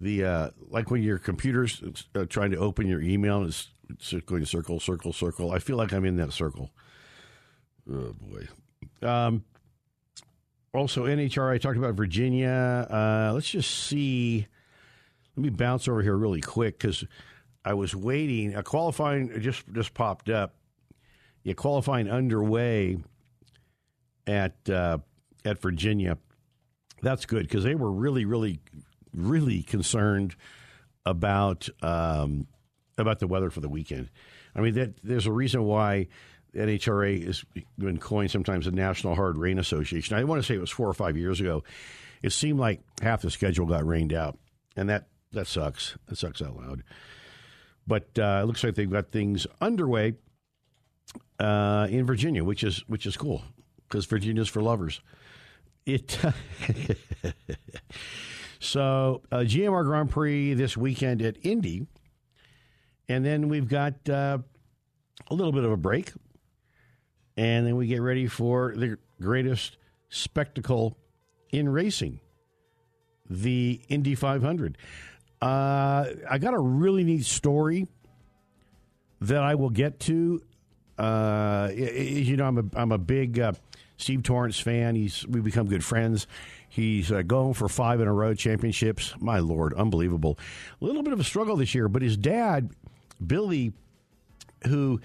[0.00, 1.82] the uh, like when your computer's
[2.14, 5.52] uh, trying to open your email and it's, going circle, circle, circle.
[5.52, 6.70] I feel like I'm in that circle.
[7.90, 8.48] Oh boy.
[9.06, 9.44] Um,
[10.74, 11.50] also, NHR.
[11.50, 12.86] I talked about Virginia.
[12.90, 14.46] Uh, let's just see.
[15.36, 17.04] Let me bounce over here really quick because
[17.64, 18.54] I was waiting.
[18.54, 20.54] A qualifying just just popped up.
[21.44, 22.98] Yeah, qualifying underway
[24.28, 24.98] at uh,
[25.44, 26.18] at Virginia.
[27.02, 28.60] That's good because they were really, really,
[29.12, 30.36] really concerned
[31.04, 32.46] about um,
[32.98, 34.10] about the weather for the weekend.
[34.54, 36.08] I mean, that, there's a reason why
[36.54, 37.44] NHRA has
[37.78, 40.16] been coined sometimes the National Hard Rain Association.
[40.16, 41.62] I want to say it was four or five years ago.
[42.22, 44.38] It seemed like half the schedule got rained out,
[44.76, 45.96] and that that sucks.
[46.08, 46.82] That sucks out loud.
[47.86, 50.14] But uh, it looks like they've got things underway
[51.38, 53.42] uh, in Virginia, which is which is cool
[53.88, 55.00] because Virginia's for lovers.
[55.86, 56.18] It
[58.60, 61.86] so uh, GMR Grand Prix this weekend at Indy,
[63.08, 64.38] and then we've got uh,
[65.28, 66.12] a little bit of a break,
[67.36, 69.78] and then we get ready for the greatest
[70.10, 70.96] spectacle
[71.50, 72.20] in racing,
[73.28, 74.76] the Indy 500.
[75.40, 77.86] Uh, I got a really neat story
[79.20, 80.42] that I will get to.
[80.98, 83.52] Uh, you know, I'm a I'm a big uh,
[83.98, 84.94] Steve Torrence fan.
[84.94, 86.26] He's we become good friends.
[86.68, 89.14] He's uh, going for five in a row championships.
[89.18, 90.38] My lord, unbelievable.
[90.80, 92.70] A little bit of a struggle this year, but his dad,
[93.24, 93.72] Billy,
[94.66, 95.00] who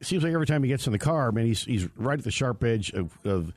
[0.00, 2.30] seems like every time he gets in the car, man, he's he's right at the
[2.30, 3.52] sharp edge of, of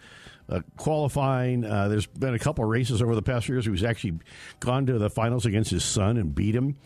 [0.50, 1.64] uh, qualifying.
[1.64, 3.66] Uh, there's been a couple races over the past years.
[3.66, 4.20] He's actually
[4.60, 6.78] gone to the finals against his son and beat him.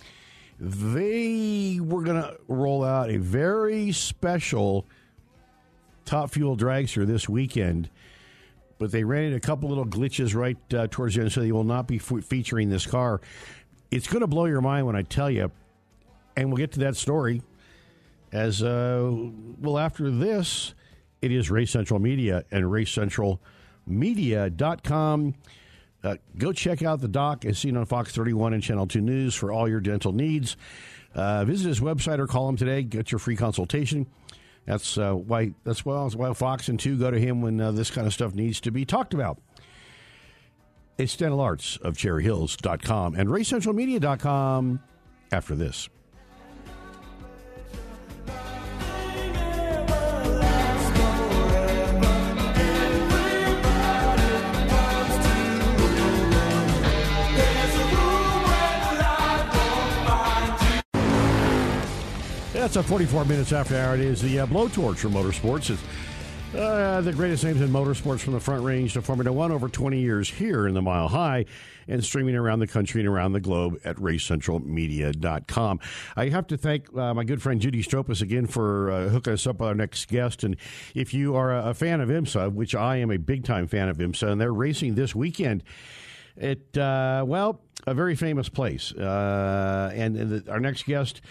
[0.60, 4.88] They were going to roll out a very special
[6.08, 7.89] Top Fuel dragster this weekend,
[8.80, 11.52] but they ran into a couple little glitches right uh, towards the end, so they
[11.52, 13.22] will not be f- featuring this car.
[13.91, 15.52] It's going to blow your mind when I tell you,
[16.36, 17.41] and we'll get to that story.
[18.32, 19.12] As uh,
[19.60, 20.74] well, after this,
[21.22, 25.36] it is Race Central Media and RaceCentralMedia.com.
[26.04, 29.36] Uh, go check out the doc as seen on Fox 31 and Channel 2 News
[29.36, 30.56] for all your dental needs.
[31.15, 32.84] Uh, visit his website or call him today.
[32.84, 34.06] Get your free consultation.
[34.67, 35.53] That's uh, why.
[35.63, 38.13] That's why, that's why Fox and Two go to him when uh, this kind of
[38.13, 39.39] stuff needs to be talked about.
[40.97, 44.80] It's dentalartsofcherryhills.com and RaceCentralMedia.com
[45.32, 45.89] after this.
[62.67, 63.95] That's a 44 minutes after hour.
[63.95, 65.69] It is the uh, blowtorch for motorsports.
[65.69, 65.82] It's
[66.53, 69.97] uh, the greatest names in motorsports from the front range to Formula One over 20
[70.01, 71.45] years here in the Mile High
[71.88, 75.80] and streaming around the country and around the globe at racecentralmedia.com.
[76.17, 79.47] I have to thank uh, my good friend Judy Stropus again for uh, hooking us
[79.47, 80.43] up with our next guest.
[80.43, 80.58] And
[80.93, 83.95] if you are a, fan of IMSA, which I am a big time fan of
[83.95, 85.63] IMSA, and they're racing this weekend
[86.38, 88.91] at, uh, well, a very famous place.
[88.91, 91.21] Uh, and, and the, our next guest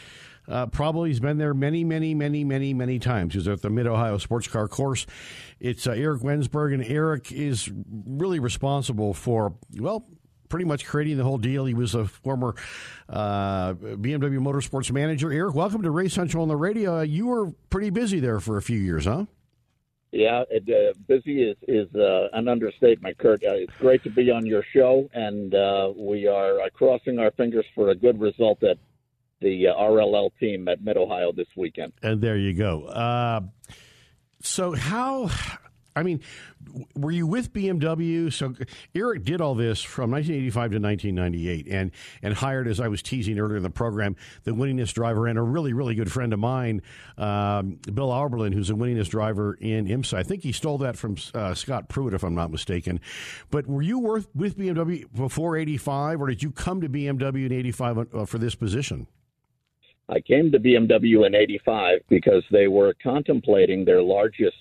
[0.48, 3.34] uh, probably has been there many, many, many, many, many times.
[3.34, 5.06] He's at the Mid Ohio Sports Car Course.
[5.60, 7.70] It's uh, Eric Wensberg, and Eric is
[8.06, 10.06] really responsible for, well,
[10.48, 11.64] pretty much creating the whole deal.
[11.64, 12.54] He was a former
[13.08, 15.32] uh, BMW Motorsports manager.
[15.32, 17.00] Eric, welcome to Race Central on the radio.
[17.00, 19.26] You were pretty busy there for a few years, huh?
[20.12, 23.44] Yeah, it, uh, busy is is uh, an understatement, Kurt.
[23.44, 27.32] Uh, it's great to be on your show, and uh, we are uh, crossing our
[27.32, 28.78] fingers for a good result at
[29.40, 31.92] the uh, RLL team at Mid Ohio this weekend.
[32.02, 32.84] And there you go.
[32.84, 33.40] Uh,
[34.40, 35.30] so how?
[35.96, 36.20] I mean,
[36.94, 38.30] were you with BMW?
[38.30, 38.54] So
[38.94, 41.90] Eric did all this from 1985 to 1998, and
[42.22, 45.42] and hired, as I was teasing earlier in the program, the winningest driver and a
[45.42, 46.82] really really good friend of mine,
[47.16, 50.18] um, Bill Auberlen, who's a winningest driver in IMSA.
[50.18, 53.00] I think he stole that from uh, Scott Pruett, if I'm not mistaken.
[53.50, 57.52] But were you worth, with BMW before 85, or did you come to BMW in
[57.52, 59.06] 85 uh, for this position?
[60.08, 64.56] I came to BMW in 85 because they were contemplating their largest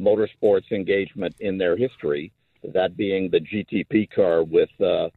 [0.00, 2.32] motorsports engagement in their history.
[2.74, 5.08] that being the GTP car with uh,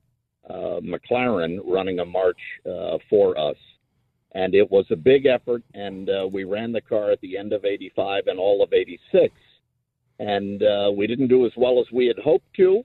[0.47, 3.57] uh, McLaren running a March uh, for us.
[4.33, 7.51] And it was a big effort, and uh, we ran the car at the end
[7.51, 9.33] of 85 and all of 86.
[10.19, 12.83] And uh, we didn't do as well as we had hoped to,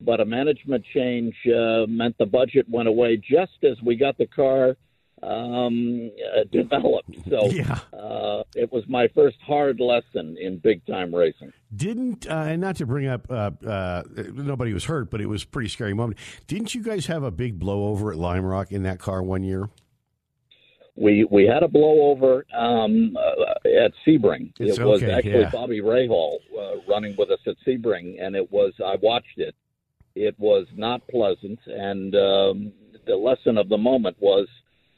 [0.00, 4.26] but a management change uh, meant the budget went away just as we got the
[4.26, 4.76] car
[5.22, 7.14] um, uh, developed.
[7.28, 7.78] So Yeah.
[7.92, 11.52] uh, it was my first hard lesson in big time racing.
[11.74, 14.02] Didn't uh, and not to bring up uh, uh,
[14.34, 16.18] nobody was hurt, but it was a pretty scary moment.
[16.46, 19.68] Didn't you guys have a big blowover at Lime Rock in that car one year?
[20.96, 24.52] We we had a blowover um, uh, at Sebring.
[24.58, 25.50] It's it was okay, actually yeah.
[25.50, 29.54] Bobby Rahal uh, running with us at Sebring, and it was I watched it.
[30.16, 32.72] It was not pleasant, and um,
[33.06, 34.48] the lesson of the moment was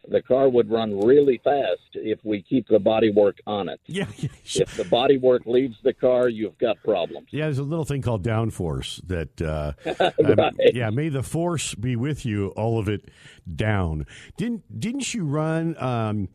[0.09, 3.81] the car would run really fast if we keep the bodywork on it.
[3.87, 7.29] Yeah, If the bodywork leaves the car, you've got problems.
[7.31, 7.45] yeah.
[7.45, 9.41] There's a little thing called downforce that.
[9.41, 9.73] Uh,
[10.19, 10.39] Right.
[10.39, 12.49] um, yeah, may the force be with you.
[12.49, 13.11] All of it
[13.55, 14.07] down.
[14.37, 16.29] Didn't didn't you run um,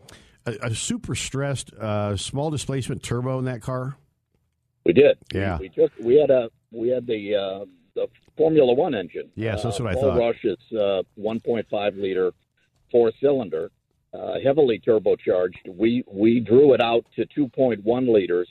[0.45, 3.97] a, a super stressed uh, small displacement turbo in that car?
[4.85, 5.17] We did.
[5.33, 5.57] Yeah.
[5.57, 5.91] We, we took.
[6.01, 6.49] We had a.
[6.71, 7.65] We had the uh,
[7.95, 8.07] the
[8.37, 9.29] Formula One engine.
[9.35, 10.19] Yes, that's Uh, what I Paul thought.
[10.19, 12.31] Rosche's uh, 1.5 liter
[12.91, 13.71] four cylinder,
[14.13, 15.67] uh, heavily turbocharged.
[15.67, 18.49] We we drew it out to 2.1 liters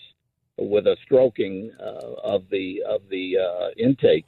[0.59, 4.27] with a stroking uh, of the of the uh, intake,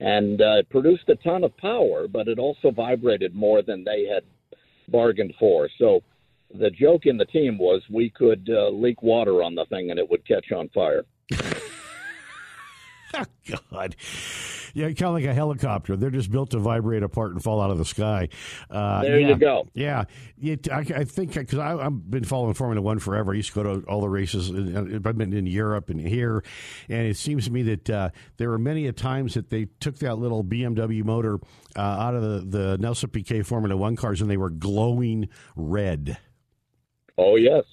[0.00, 4.04] and uh, it produced a ton of power, but it also vibrated more than they
[4.04, 4.24] had
[4.88, 5.68] bargained for.
[5.78, 6.02] So.
[6.54, 9.98] The joke in the team was we could uh, leak water on the thing and
[9.98, 11.04] it would catch on fire.
[13.72, 13.96] God.
[14.76, 15.96] Yeah, kind of like a helicopter.
[15.96, 18.28] They're just built to vibrate apart and fall out of the sky.
[18.70, 19.28] Uh, There yeah.
[19.28, 19.66] you go.
[19.72, 20.04] Yeah,
[20.38, 23.32] it, I, I think because I've been following Formula One forever.
[23.32, 24.50] I used to go to all the races.
[24.50, 26.44] in- I've been in Europe and here,
[26.90, 29.96] and it seems to me that uh, there were many a times that they took
[30.00, 31.38] that little BMW motor
[31.74, 36.18] uh, out of the, the Nelson Piquet Formula One cars, and they were glowing red.
[37.16, 37.64] Oh yes,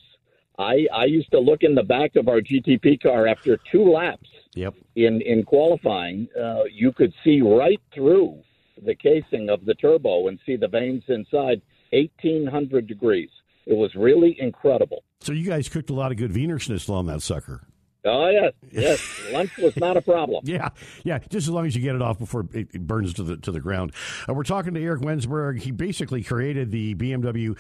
[0.59, 4.29] I I used to look in the back of our GTP car after two laps
[4.55, 4.75] Yep.
[4.95, 6.27] in in qualifying.
[6.39, 8.39] Uh, you could see right through
[8.85, 13.29] the casing of the turbo and see the veins inside, eighteen hundred degrees.
[13.65, 15.03] It was really incredible.
[15.21, 17.65] So you guys cooked a lot of good Wiener Schnitzel on that sucker.
[18.05, 19.21] Oh yes, yes.
[19.31, 20.43] Lunch was not a problem.
[20.53, 20.69] Yeah,
[21.03, 21.19] yeah.
[21.19, 23.51] Just as long as you get it off before it, it burns to the to
[23.51, 23.93] the ground.
[24.27, 25.59] Uh, we're talking to Eric Wensberg.
[25.59, 27.57] He basically created the BMW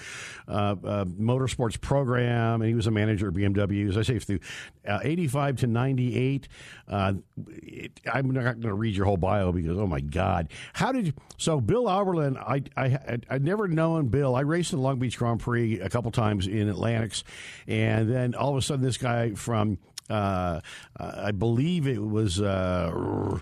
[0.47, 3.89] uh, uh, motorsports program, and he was a manager at BMW.
[3.89, 4.39] As I say, through
[4.87, 6.47] uh, eighty five to ninety eight.
[6.87, 7.13] Uh,
[7.47, 11.07] it, I'm not going to read your whole bio because oh my god, how did
[11.07, 12.37] you, so Bill Auberlen?
[12.37, 14.35] I I I'd never known Bill.
[14.35, 17.23] I raced in the Long Beach Grand Prix a couple times in Atlantics,
[17.67, 19.77] and then all of a sudden this guy from
[20.09, 20.59] uh,
[20.97, 23.39] I believe it was uh,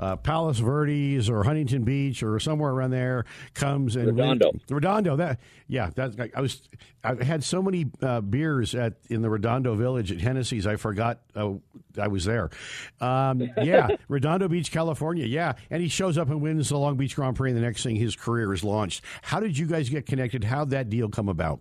[0.00, 4.50] uh, Palos Verdes or Huntington Beach or somewhere around there comes and Redondo.
[4.70, 5.16] Redondo.
[5.16, 6.62] That yeah, that I was.
[7.04, 10.66] I had so many uh, beers at in the Redondo Village at Hennessy's.
[10.66, 11.52] I forgot uh,
[12.00, 12.50] I was there.
[13.00, 15.26] Um, yeah, Redondo Beach, California.
[15.26, 17.50] Yeah, and he shows up and wins the Long Beach Grand Prix.
[17.50, 19.04] And the next thing, his career is launched.
[19.22, 20.44] How did you guys get connected?
[20.44, 21.60] How'd that deal come about?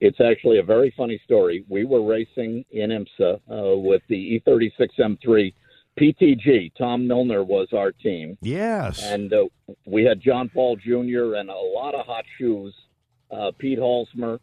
[0.00, 1.64] It's actually a very funny story.
[1.68, 5.54] We were racing in IMSA uh, with the E36 M3
[5.98, 6.72] PTG.
[6.76, 8.36] Tom Milner was our team.
[8.42, 9.02] Yes.
[9.02, 9.44] and uh,
[9.86, 11.36] we had John Paul Jr.
[11.36, 12.74] and a lot of hot shoes,
[13.30, 14.38] uh, Pete Halsmer,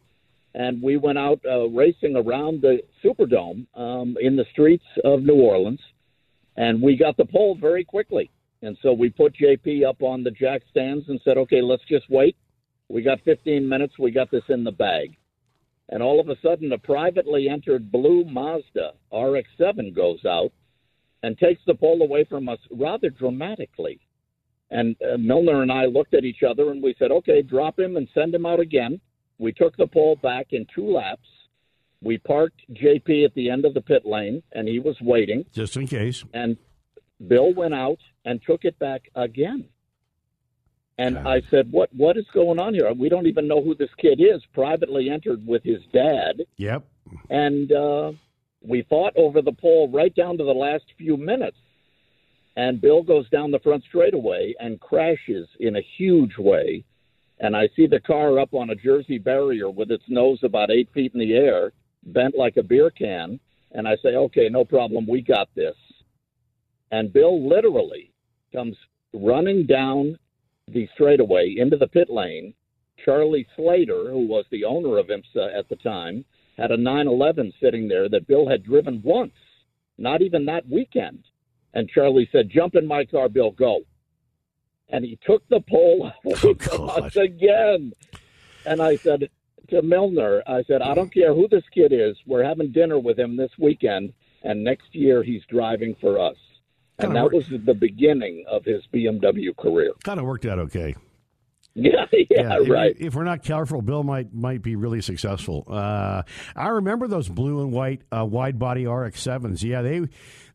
[0.54, 5.40] and we went out uh, racing around the Superdome um, in the streets of New
[5.40, 5.80] Orleans,
[6.56, 8.30] and we got the pole very quickly.
[8.62, 12.08] And so we put JP up on the jack stands and said, "Okay, let's just
[12.08, 12.34] wait.
[12.88, 13.98] We got 15 minutes.
[13.98, 15.16] We got this in the bag."
[15.90, 20.52] And all of a sudden, a privately entered blue Mazda RX-7 goes out
[21.22, 24.00] and takes the pole away from us rather dramatically.
[24.70, 27.96] And uh, Milner and I looked at each other and we said, okay, drop him
[27.96, 29.00] and send him out again.
[29.38, 31.28] We took the pole back in two laps.
[32.02, 35.44] We parked JP at the end of the pit lane and he was waiting.
[35.52, 36.24] Just in case.
[36.32, 36.56] And
[37.26, 39.68] Bill went out and took it back again.
[40.98, 41.26] And God.
[41.26, 41.90] I said, "What?
[41.94, 42.92] What is going on here?
[42.92, 46.84] We don't even know who this kid is." Privately entered with his dad, Yep.
[47.30, 48.12] and uh,
[48.62, 51.56] we fought over the pole right down to the last few minutes.
[52.56, 56.84] And Bill goes down the front straightaway and crashes in a huge way.
[57.40, 60.88] And I see the car up on a Jersey barrier with its nose about eight
[60.94, 61.72] feet in the air,
[62.04, 63.40] bent like a beer can.
[63.72, 65.04] And I say, okay, no problem.
[65.08, 65.74] We got this.
[66.92, 68.12] And Bill literally
[68.52, 68.76] comes
[69.12, 70.16] running down
[70.68, 72.54] the straightaway into the pit lane.
[73.04, 76.24] Charlie Slater, who was the owner of IMSA at the time,
[76.56, 79.34] had a 911 sitting there that Bill had driven once,
[79.98, 81.24] not even that weekend.
[81.74, 83.50] And Charlie said, "Jump in my car, Bill.
[83.50, 83.80] Go."
[84.88, 87.16] And he took the pole Oh, God.
[87.16, 87.92] again.
[88.64, 89.28] And I said
[89.70, 92.16] to Milner, I said, "I don't care who this kid is.
[92.26, 94.12] We're having dinner with him this weekend,
[94.44, 96.36] and next year he's driving for us."
[96.98, 99.92] And Kinda that work- was the beginning of his BMW career.
[100.04, 100.94] Kind of worked out okay.
[101.76, 102.94] Yeah, yeah, if, right.
[103.00, 105.64] If we're not careful, Bill might might be really successful.
[105.68, 106.22] Uh,
[106.54, 109.64] I remember those blue and white uh, wide body RX sevens.
[109.64, 110.02] Yeah, they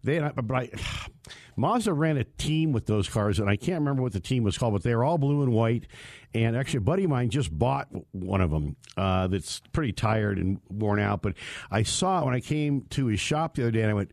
[0.01, 0.19] they.
[0.19, 0.69] But I,
[1.57, 4.57] Mazda ran a team with those cars, and I can't remember what the team was
[4.57, 5.87] called, but they were all blue and white.
[6.33, 10.37] And actually, a buddy of mine just bought one of them uh, that's pretty tired
[10.37, 11.21] and worn out.
[11.21, 11.33] But
[11.69, 14.11] I saw it when I came to his shop the other day, and I went,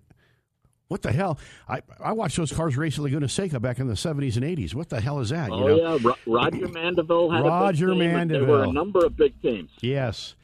[0.89, 1.39] what the hell?
[1.69, 4.75] I, I watched those cars race at Laguna Seca back in the 70s and 80s.
[4.75, 5.51] What the hell is that?
[5.51, 5.97] Oh you know?
[5.97, 9.17] yeah, Ro- Roger Mandeville had Roger a big team, and There were a number of
[9.17, 9.71] big teams.
[9.81, 10.35] Yes.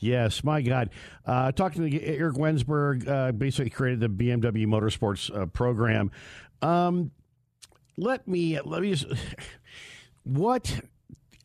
[0.00, 0.90] Yes, my God.
[1.26, 6.12] Uh, talking to Eric Wensberg, uh, basically created the BMW Motorsports uh, program.
[6.62, 7.10] Um,
[7.96, 9.06] let me let me just
[10.22, 10.80] what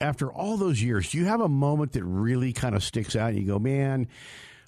[0.01, 3.29] after all those years, do you have a moment that really kind of sticks out?
[3.29, 4.07] And you go, man,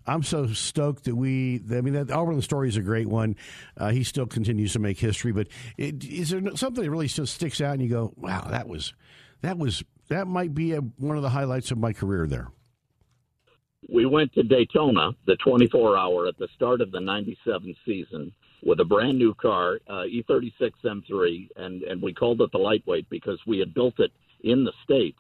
[0.07, 1.61] I'm so stoked that we.
[1.71, 3.35] I mean, that Auberlen story is a great one.
[3.77, 5.47] Uh, he still continues to make history, but
[5.77, 7.73] it, is there something that really still sticks out?
[7.73, 8.93] And you go, wow, that was
[9.41, 12.49] that was that might be a, one of the highlights of my career there.
[13.87, 18.31] We went to Daytona, the 24 hour at the start of the 97 season
[18.63, 23.07] with a brand new car, uh, E36 M3, and, and we called it the lightweight
[23.11, 24.11] because we had built it
[24.43, 25.19] in the States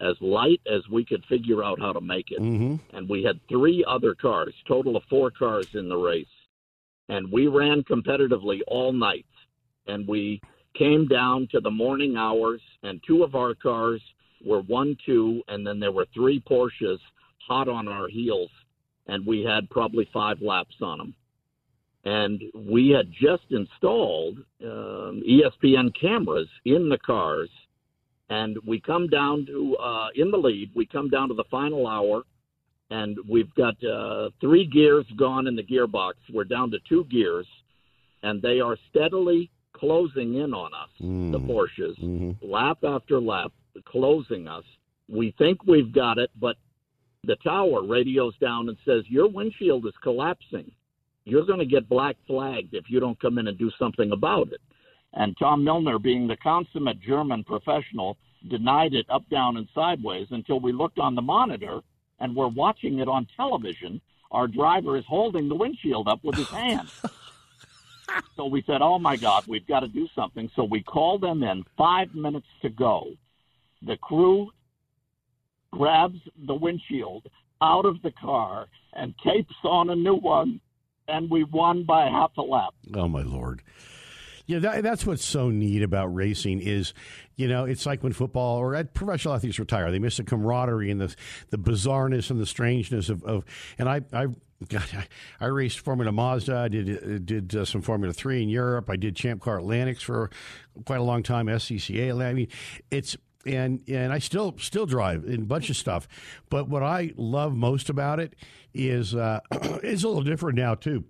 [0.00, 2.40] as light as we could figure out how to make it.
[2.40, 2.96] Mm-hmm.
[2.96, 6.26] And we had three other cars, total of four cars in the race.
[7.08, 9.26] And we ran competitively all night.
[9.86, 10.40] And we
[10.78, 14.00] came down to the morning hours, and two of our cars
[14.44, 16.98] were 1 2, and then there were three Porsches
[17.46, 18.50] hot on our heels,
[19.06, 21.14] and we had probably five laps on them.
[22.04, 27.50] And we had just installed um, ESPN cameras in the cars,
[28.30, 30.70] and we come down to uh, in the lead.
[30.74, 32.22] We come down to the final hour,
[32.90, 36.14] and we've got uh, three gears gone in the gearbox.
[36.32, 37.46] We're down to two gears,
[38.22, 40.90] and they are steadily closing in on us.
[40.98, 42.36] The Porsches, Mhm.
[42.42, 43.52] lap after lap,
[43.84, 44.64] closing us.
[45.08, 46.56] We think we've got it, but
[47.24, 50.70] the tower radios down and says your windshield is collapsing.
[51.24, 54.52] You're going to get black flagged if you don't come in and do something about
[54.52, 54.60] it.
[55.14, 58.16] And Tom Milner, being the consummate German professional,
[58.48, 61.80] denied it up, down, and sideways until we looked on the monitor
[62.20, 64.00] and we're watching it on television.
[64.30, 66.88] Our driver is holding the windshield up with his hand.
[68.36, 71.42] so we said, "Oh my God, we've got to do something." So we called them
[71.42, 71.64] in.
[71.76, 73.12] Five minutes to go.
[73.82, 74.50] The crew
[75.72, 77.26] grabs the windshield
[77.62, 80.60] out of the car and tapes on a new one,
[81.06, 82.74] and we won by half a lap.
[82.94, 83.62] Oh my lord.
[84.48, 86.94] Yeah, that, that's what's so neat about racing is,
[87.36, 90.98] you know, it's like when football or professional athletes retire, they miss the camaraderie and
[90.98, 91.14] the
[91.50, 93.44] the bizarreness and the strangeness of, of
[93.78, 94.28] and I I
[94.68, 95.06] God, I,
[95.38, 96.56] I raced Formula Mazda.
[96.56, 98.88] I did uh, did uh, some Formula Three in Europe.
[98.88, 100.30] I did Champ Car Atlantics for
[100.86, 101.46] quite a long time.
[101.46, 102.24] SCCA.
[102.24, 102.48] I mean,
[102.90, 106.08] it's and and I still still drive in a bunch of stuff.
[106.48, 108.34] But what I love most about it
[108.72, 111.04] is uh, it's a little different now too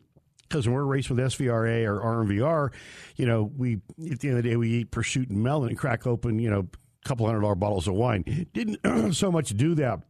[0.48, 2.72] because when we're racing with SVRA or RMVR,
[3.16, 3.80] you know, we
[4.10, 6.50] at the end of the day we eat prosciutto and melon and crack open, you
[6.50, 6.68] know,
[7.04, 8.46] a couple hundred dollar bottles of wine.
[8.52, 10.00] Didn't so much do that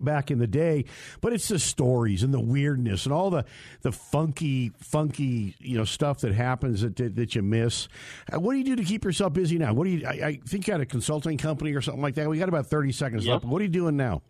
[0.00, 0.84] back in the day,
[1.20, 3.44] but it's the stories and the weirdness and all the
[3.82, 7.88] the funky, funky, you know, stuff that happens that that, that you miss.
[8.32, 9.72] Uh, what do you do to keep yourself busy now?
[9.72, 10.06] What do you?
[10.06, 12.28] I, I think you had a consulting company or something like that.
[12.28, 13.32] We got about thirty seconds Yep.
[13.32, 13.44] left.
[13.46, 14.22] What are you doing now?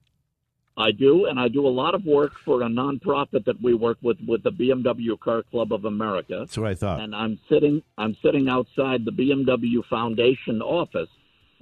[0.80, 3.98] I do, and I do a lot of work for a nonprofit that we work
[4.02, 6.36] with with the BMW Car Club of America.
[6.40, 7.00] That's what I thought.
[7.00, 11.10] and I'm sitting I'm sitting outside the BMW Foundation office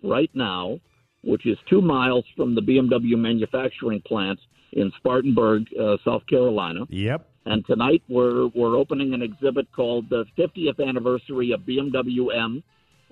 [0.02, 0.78] right now,
[1.22, 4.38] which is two miles from the BMW manufacturing plant
[4.72, 6.80] in Spartanburg, uh, South Carolina.
[6.88, 7.26] Yep.
[7.46, 12.62] And tonight we're we're opening an exhibit called the 50th anniversary of BMW M,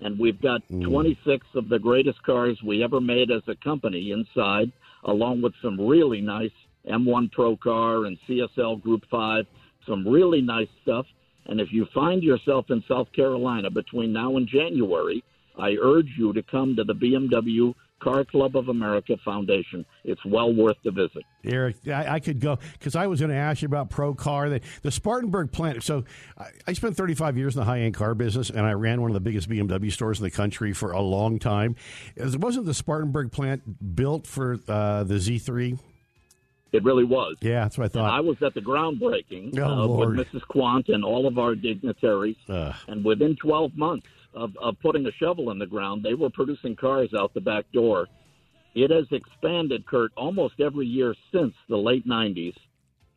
[0.03, 4.73] and we've got 26 of the greatest cars we ever made as a company inside,
[5.07, 6.51] along with some really nice
[6.89, 9.45] M1 Pro car and CSL Group 5,
[9.87, 11.07] some really nice stuff.
[11.47, 15.23] And if you find yourself in South Carolina between now and January,
[15.59, 19.85] I urge you to come to the BMW Car Club of America Foundation.
[20.05, 21.23] It's well worth the visit.
[21.45, 24.49] Eric, I, I could go because I was going to ask you about Pro Car,
[24.49, 25.83] the, the Spartanburg plant.
[25.83, 26.05] So
[26.37, 29.11] I, I spent 35 years in the high end car business, and I ran one
[29.11, 31.77] of the biggest BMW stores in the country for a long time.
[32.15, 35.79] It wasn't the Spartanburg plant built for uh, the Z3?
[36.73, 37.37] It really was.
[37.41, 38.05] Yeah, that's what I thought.
[38.07, 40.43] And I was at the groundbreaking oh, uh, with Mrs.
[40.49, 42.37] Quandt and all of our dignitaries.
[42.49, 42.73] Uh.
[42.89, 46.77] And within 12 months of, of putting a shovel in the ground, they were producing
[46.77, 48.07] cars out the back door.
[48.75, 52.55] It has expanded, Kurt, almost every year since the late 90s.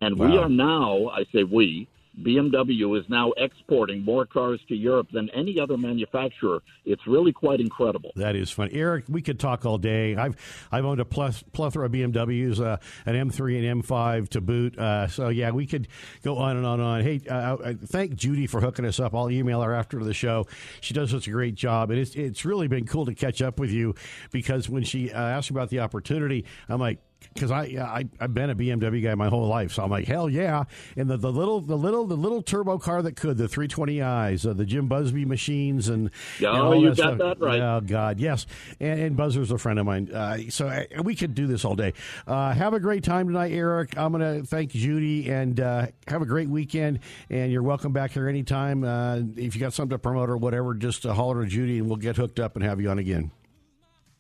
[0.01, 0.27] And wow.
[0.27, 1.87] we are now, I say we,
[2.23, 6.61] BMW is now exporting more cars to Europe than any other manufacturer.
[6.85, 8.11] It's really quite incredible.
[8.15, 9.05] That is fun, Eric.
[9.07, 10.15] We could talk all day.
[10.15, 10.35] I've
[10.71, 14.77] I've owned a plethora of BMWs, uh, an M3 and M5 to boot.
[14.77, 15.87] Uh, so yeah, we could
[16.23, 17.01] go on and on and on.
[17.01, 19.15] Hey, uh, uh, thank Judy for hooking us up.
[19.15, 20.45] I'll email her after the show.
[20.81, 23.59] She does such a great job, and it's it's really been cool to catch up
[23.59, 23.95] with you
[24.31, 26.99] because when she uh, asked about the opportunity, I'm like
[27.33, 30.29] because I, I I've been a BMW guy my whole life, so I'm like hell
[30.29, 30.65] yeah.
[30.95, 34.53] And the, the little the little the little turbo car that could the 320i's, uh,
[34.53, 36.11] the Jim Busby machines, and
[36.45, 37.17] oh, and you got stuff.
[37.17, 37.61] that right.
[37.61, 38.45] Oh God, yes.
[38.79, 41.65] And, and Buzzer's a friend of mine, uh, so I, uh, we could do this
[41.65, 41.93] all day.
[42.27, 43.97] Uh, have a great time tonight, Eric.
[43.97, 46.99] I'm going to thank Judy and uh, have a great weekend.
[47.29, 48.83] And you're welcome back here anytime.
[48.83, 51.97] Uh, if you got something to promote or whatever, just holler to Judy, and we'll
[51.97, 53.31] get hooked up and have you on again.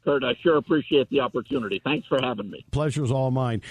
[0.09, 1.79] Kurt, I sure appreciate the opportunity.
[1.83, 2.65] Thanks for having me.
[2.71, 3.61] Pleasure's all mine.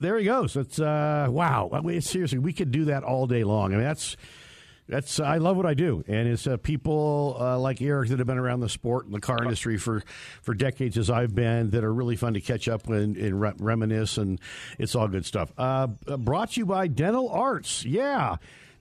[0.00, 0.56] There he goes.
[0.56, 1.70] It's uh, wow.
[1.72, 3.72] I mean, seriously, we could do that all day long.
[3.72, 4.16] I mean, that's
[4.88, 8.26] that's I love what I do, and it's uh, people uh, like Eric that have
[8.26, 10.02] been around the sport and the car industry for
[10.42, 13.40] for decades as I've been that are really fun to catch up with and, and
[13.40, 14.40] re- reminisce, and
[14.76, 15.52] it's all good stuff.
[15.56, 17.84] Uh, brought to you by Dental Arts.
[17.84, 18.38] Yeah.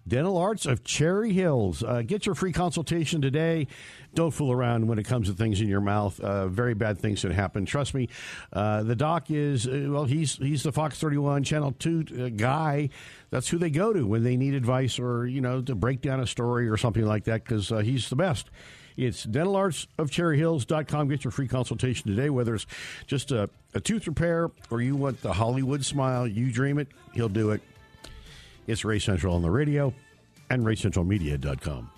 [0.10, 1.84] Dental Arts of Cherry Hills.
[1.84, 3.68] Uh, get your free consultation today.
[4.16, 6.20] Don't fool around when it comes to things in your mouth.
[6.20, 7.66] Uh, very bad things can happen.
[7.66, 8.10] Trust me.
[8.51, 10.05] Uh, the doc is uh, well.
[10.05, 12.89] He's he's the Fox Thirty One Channel Two uh, guy.
[13.30, 16.20] That's who they go to when they need advice or you know to break down
[16.20, 18.49] a story or something like that because uh, he's the best.
[18.97, 21.07] It's dentalartsofcherryhills.com.
[21.07, 22.66] Get your free consultation today, whether it's
[23.07, 26.28] just a, a tooth repair or you want the Hollywood smile.
[26.28, 27.62] You dream it, he'll do it.
[28.70, 29.91] It's Race Central on the radio
[30.51, 31.89] and RaceCentralMedia.com.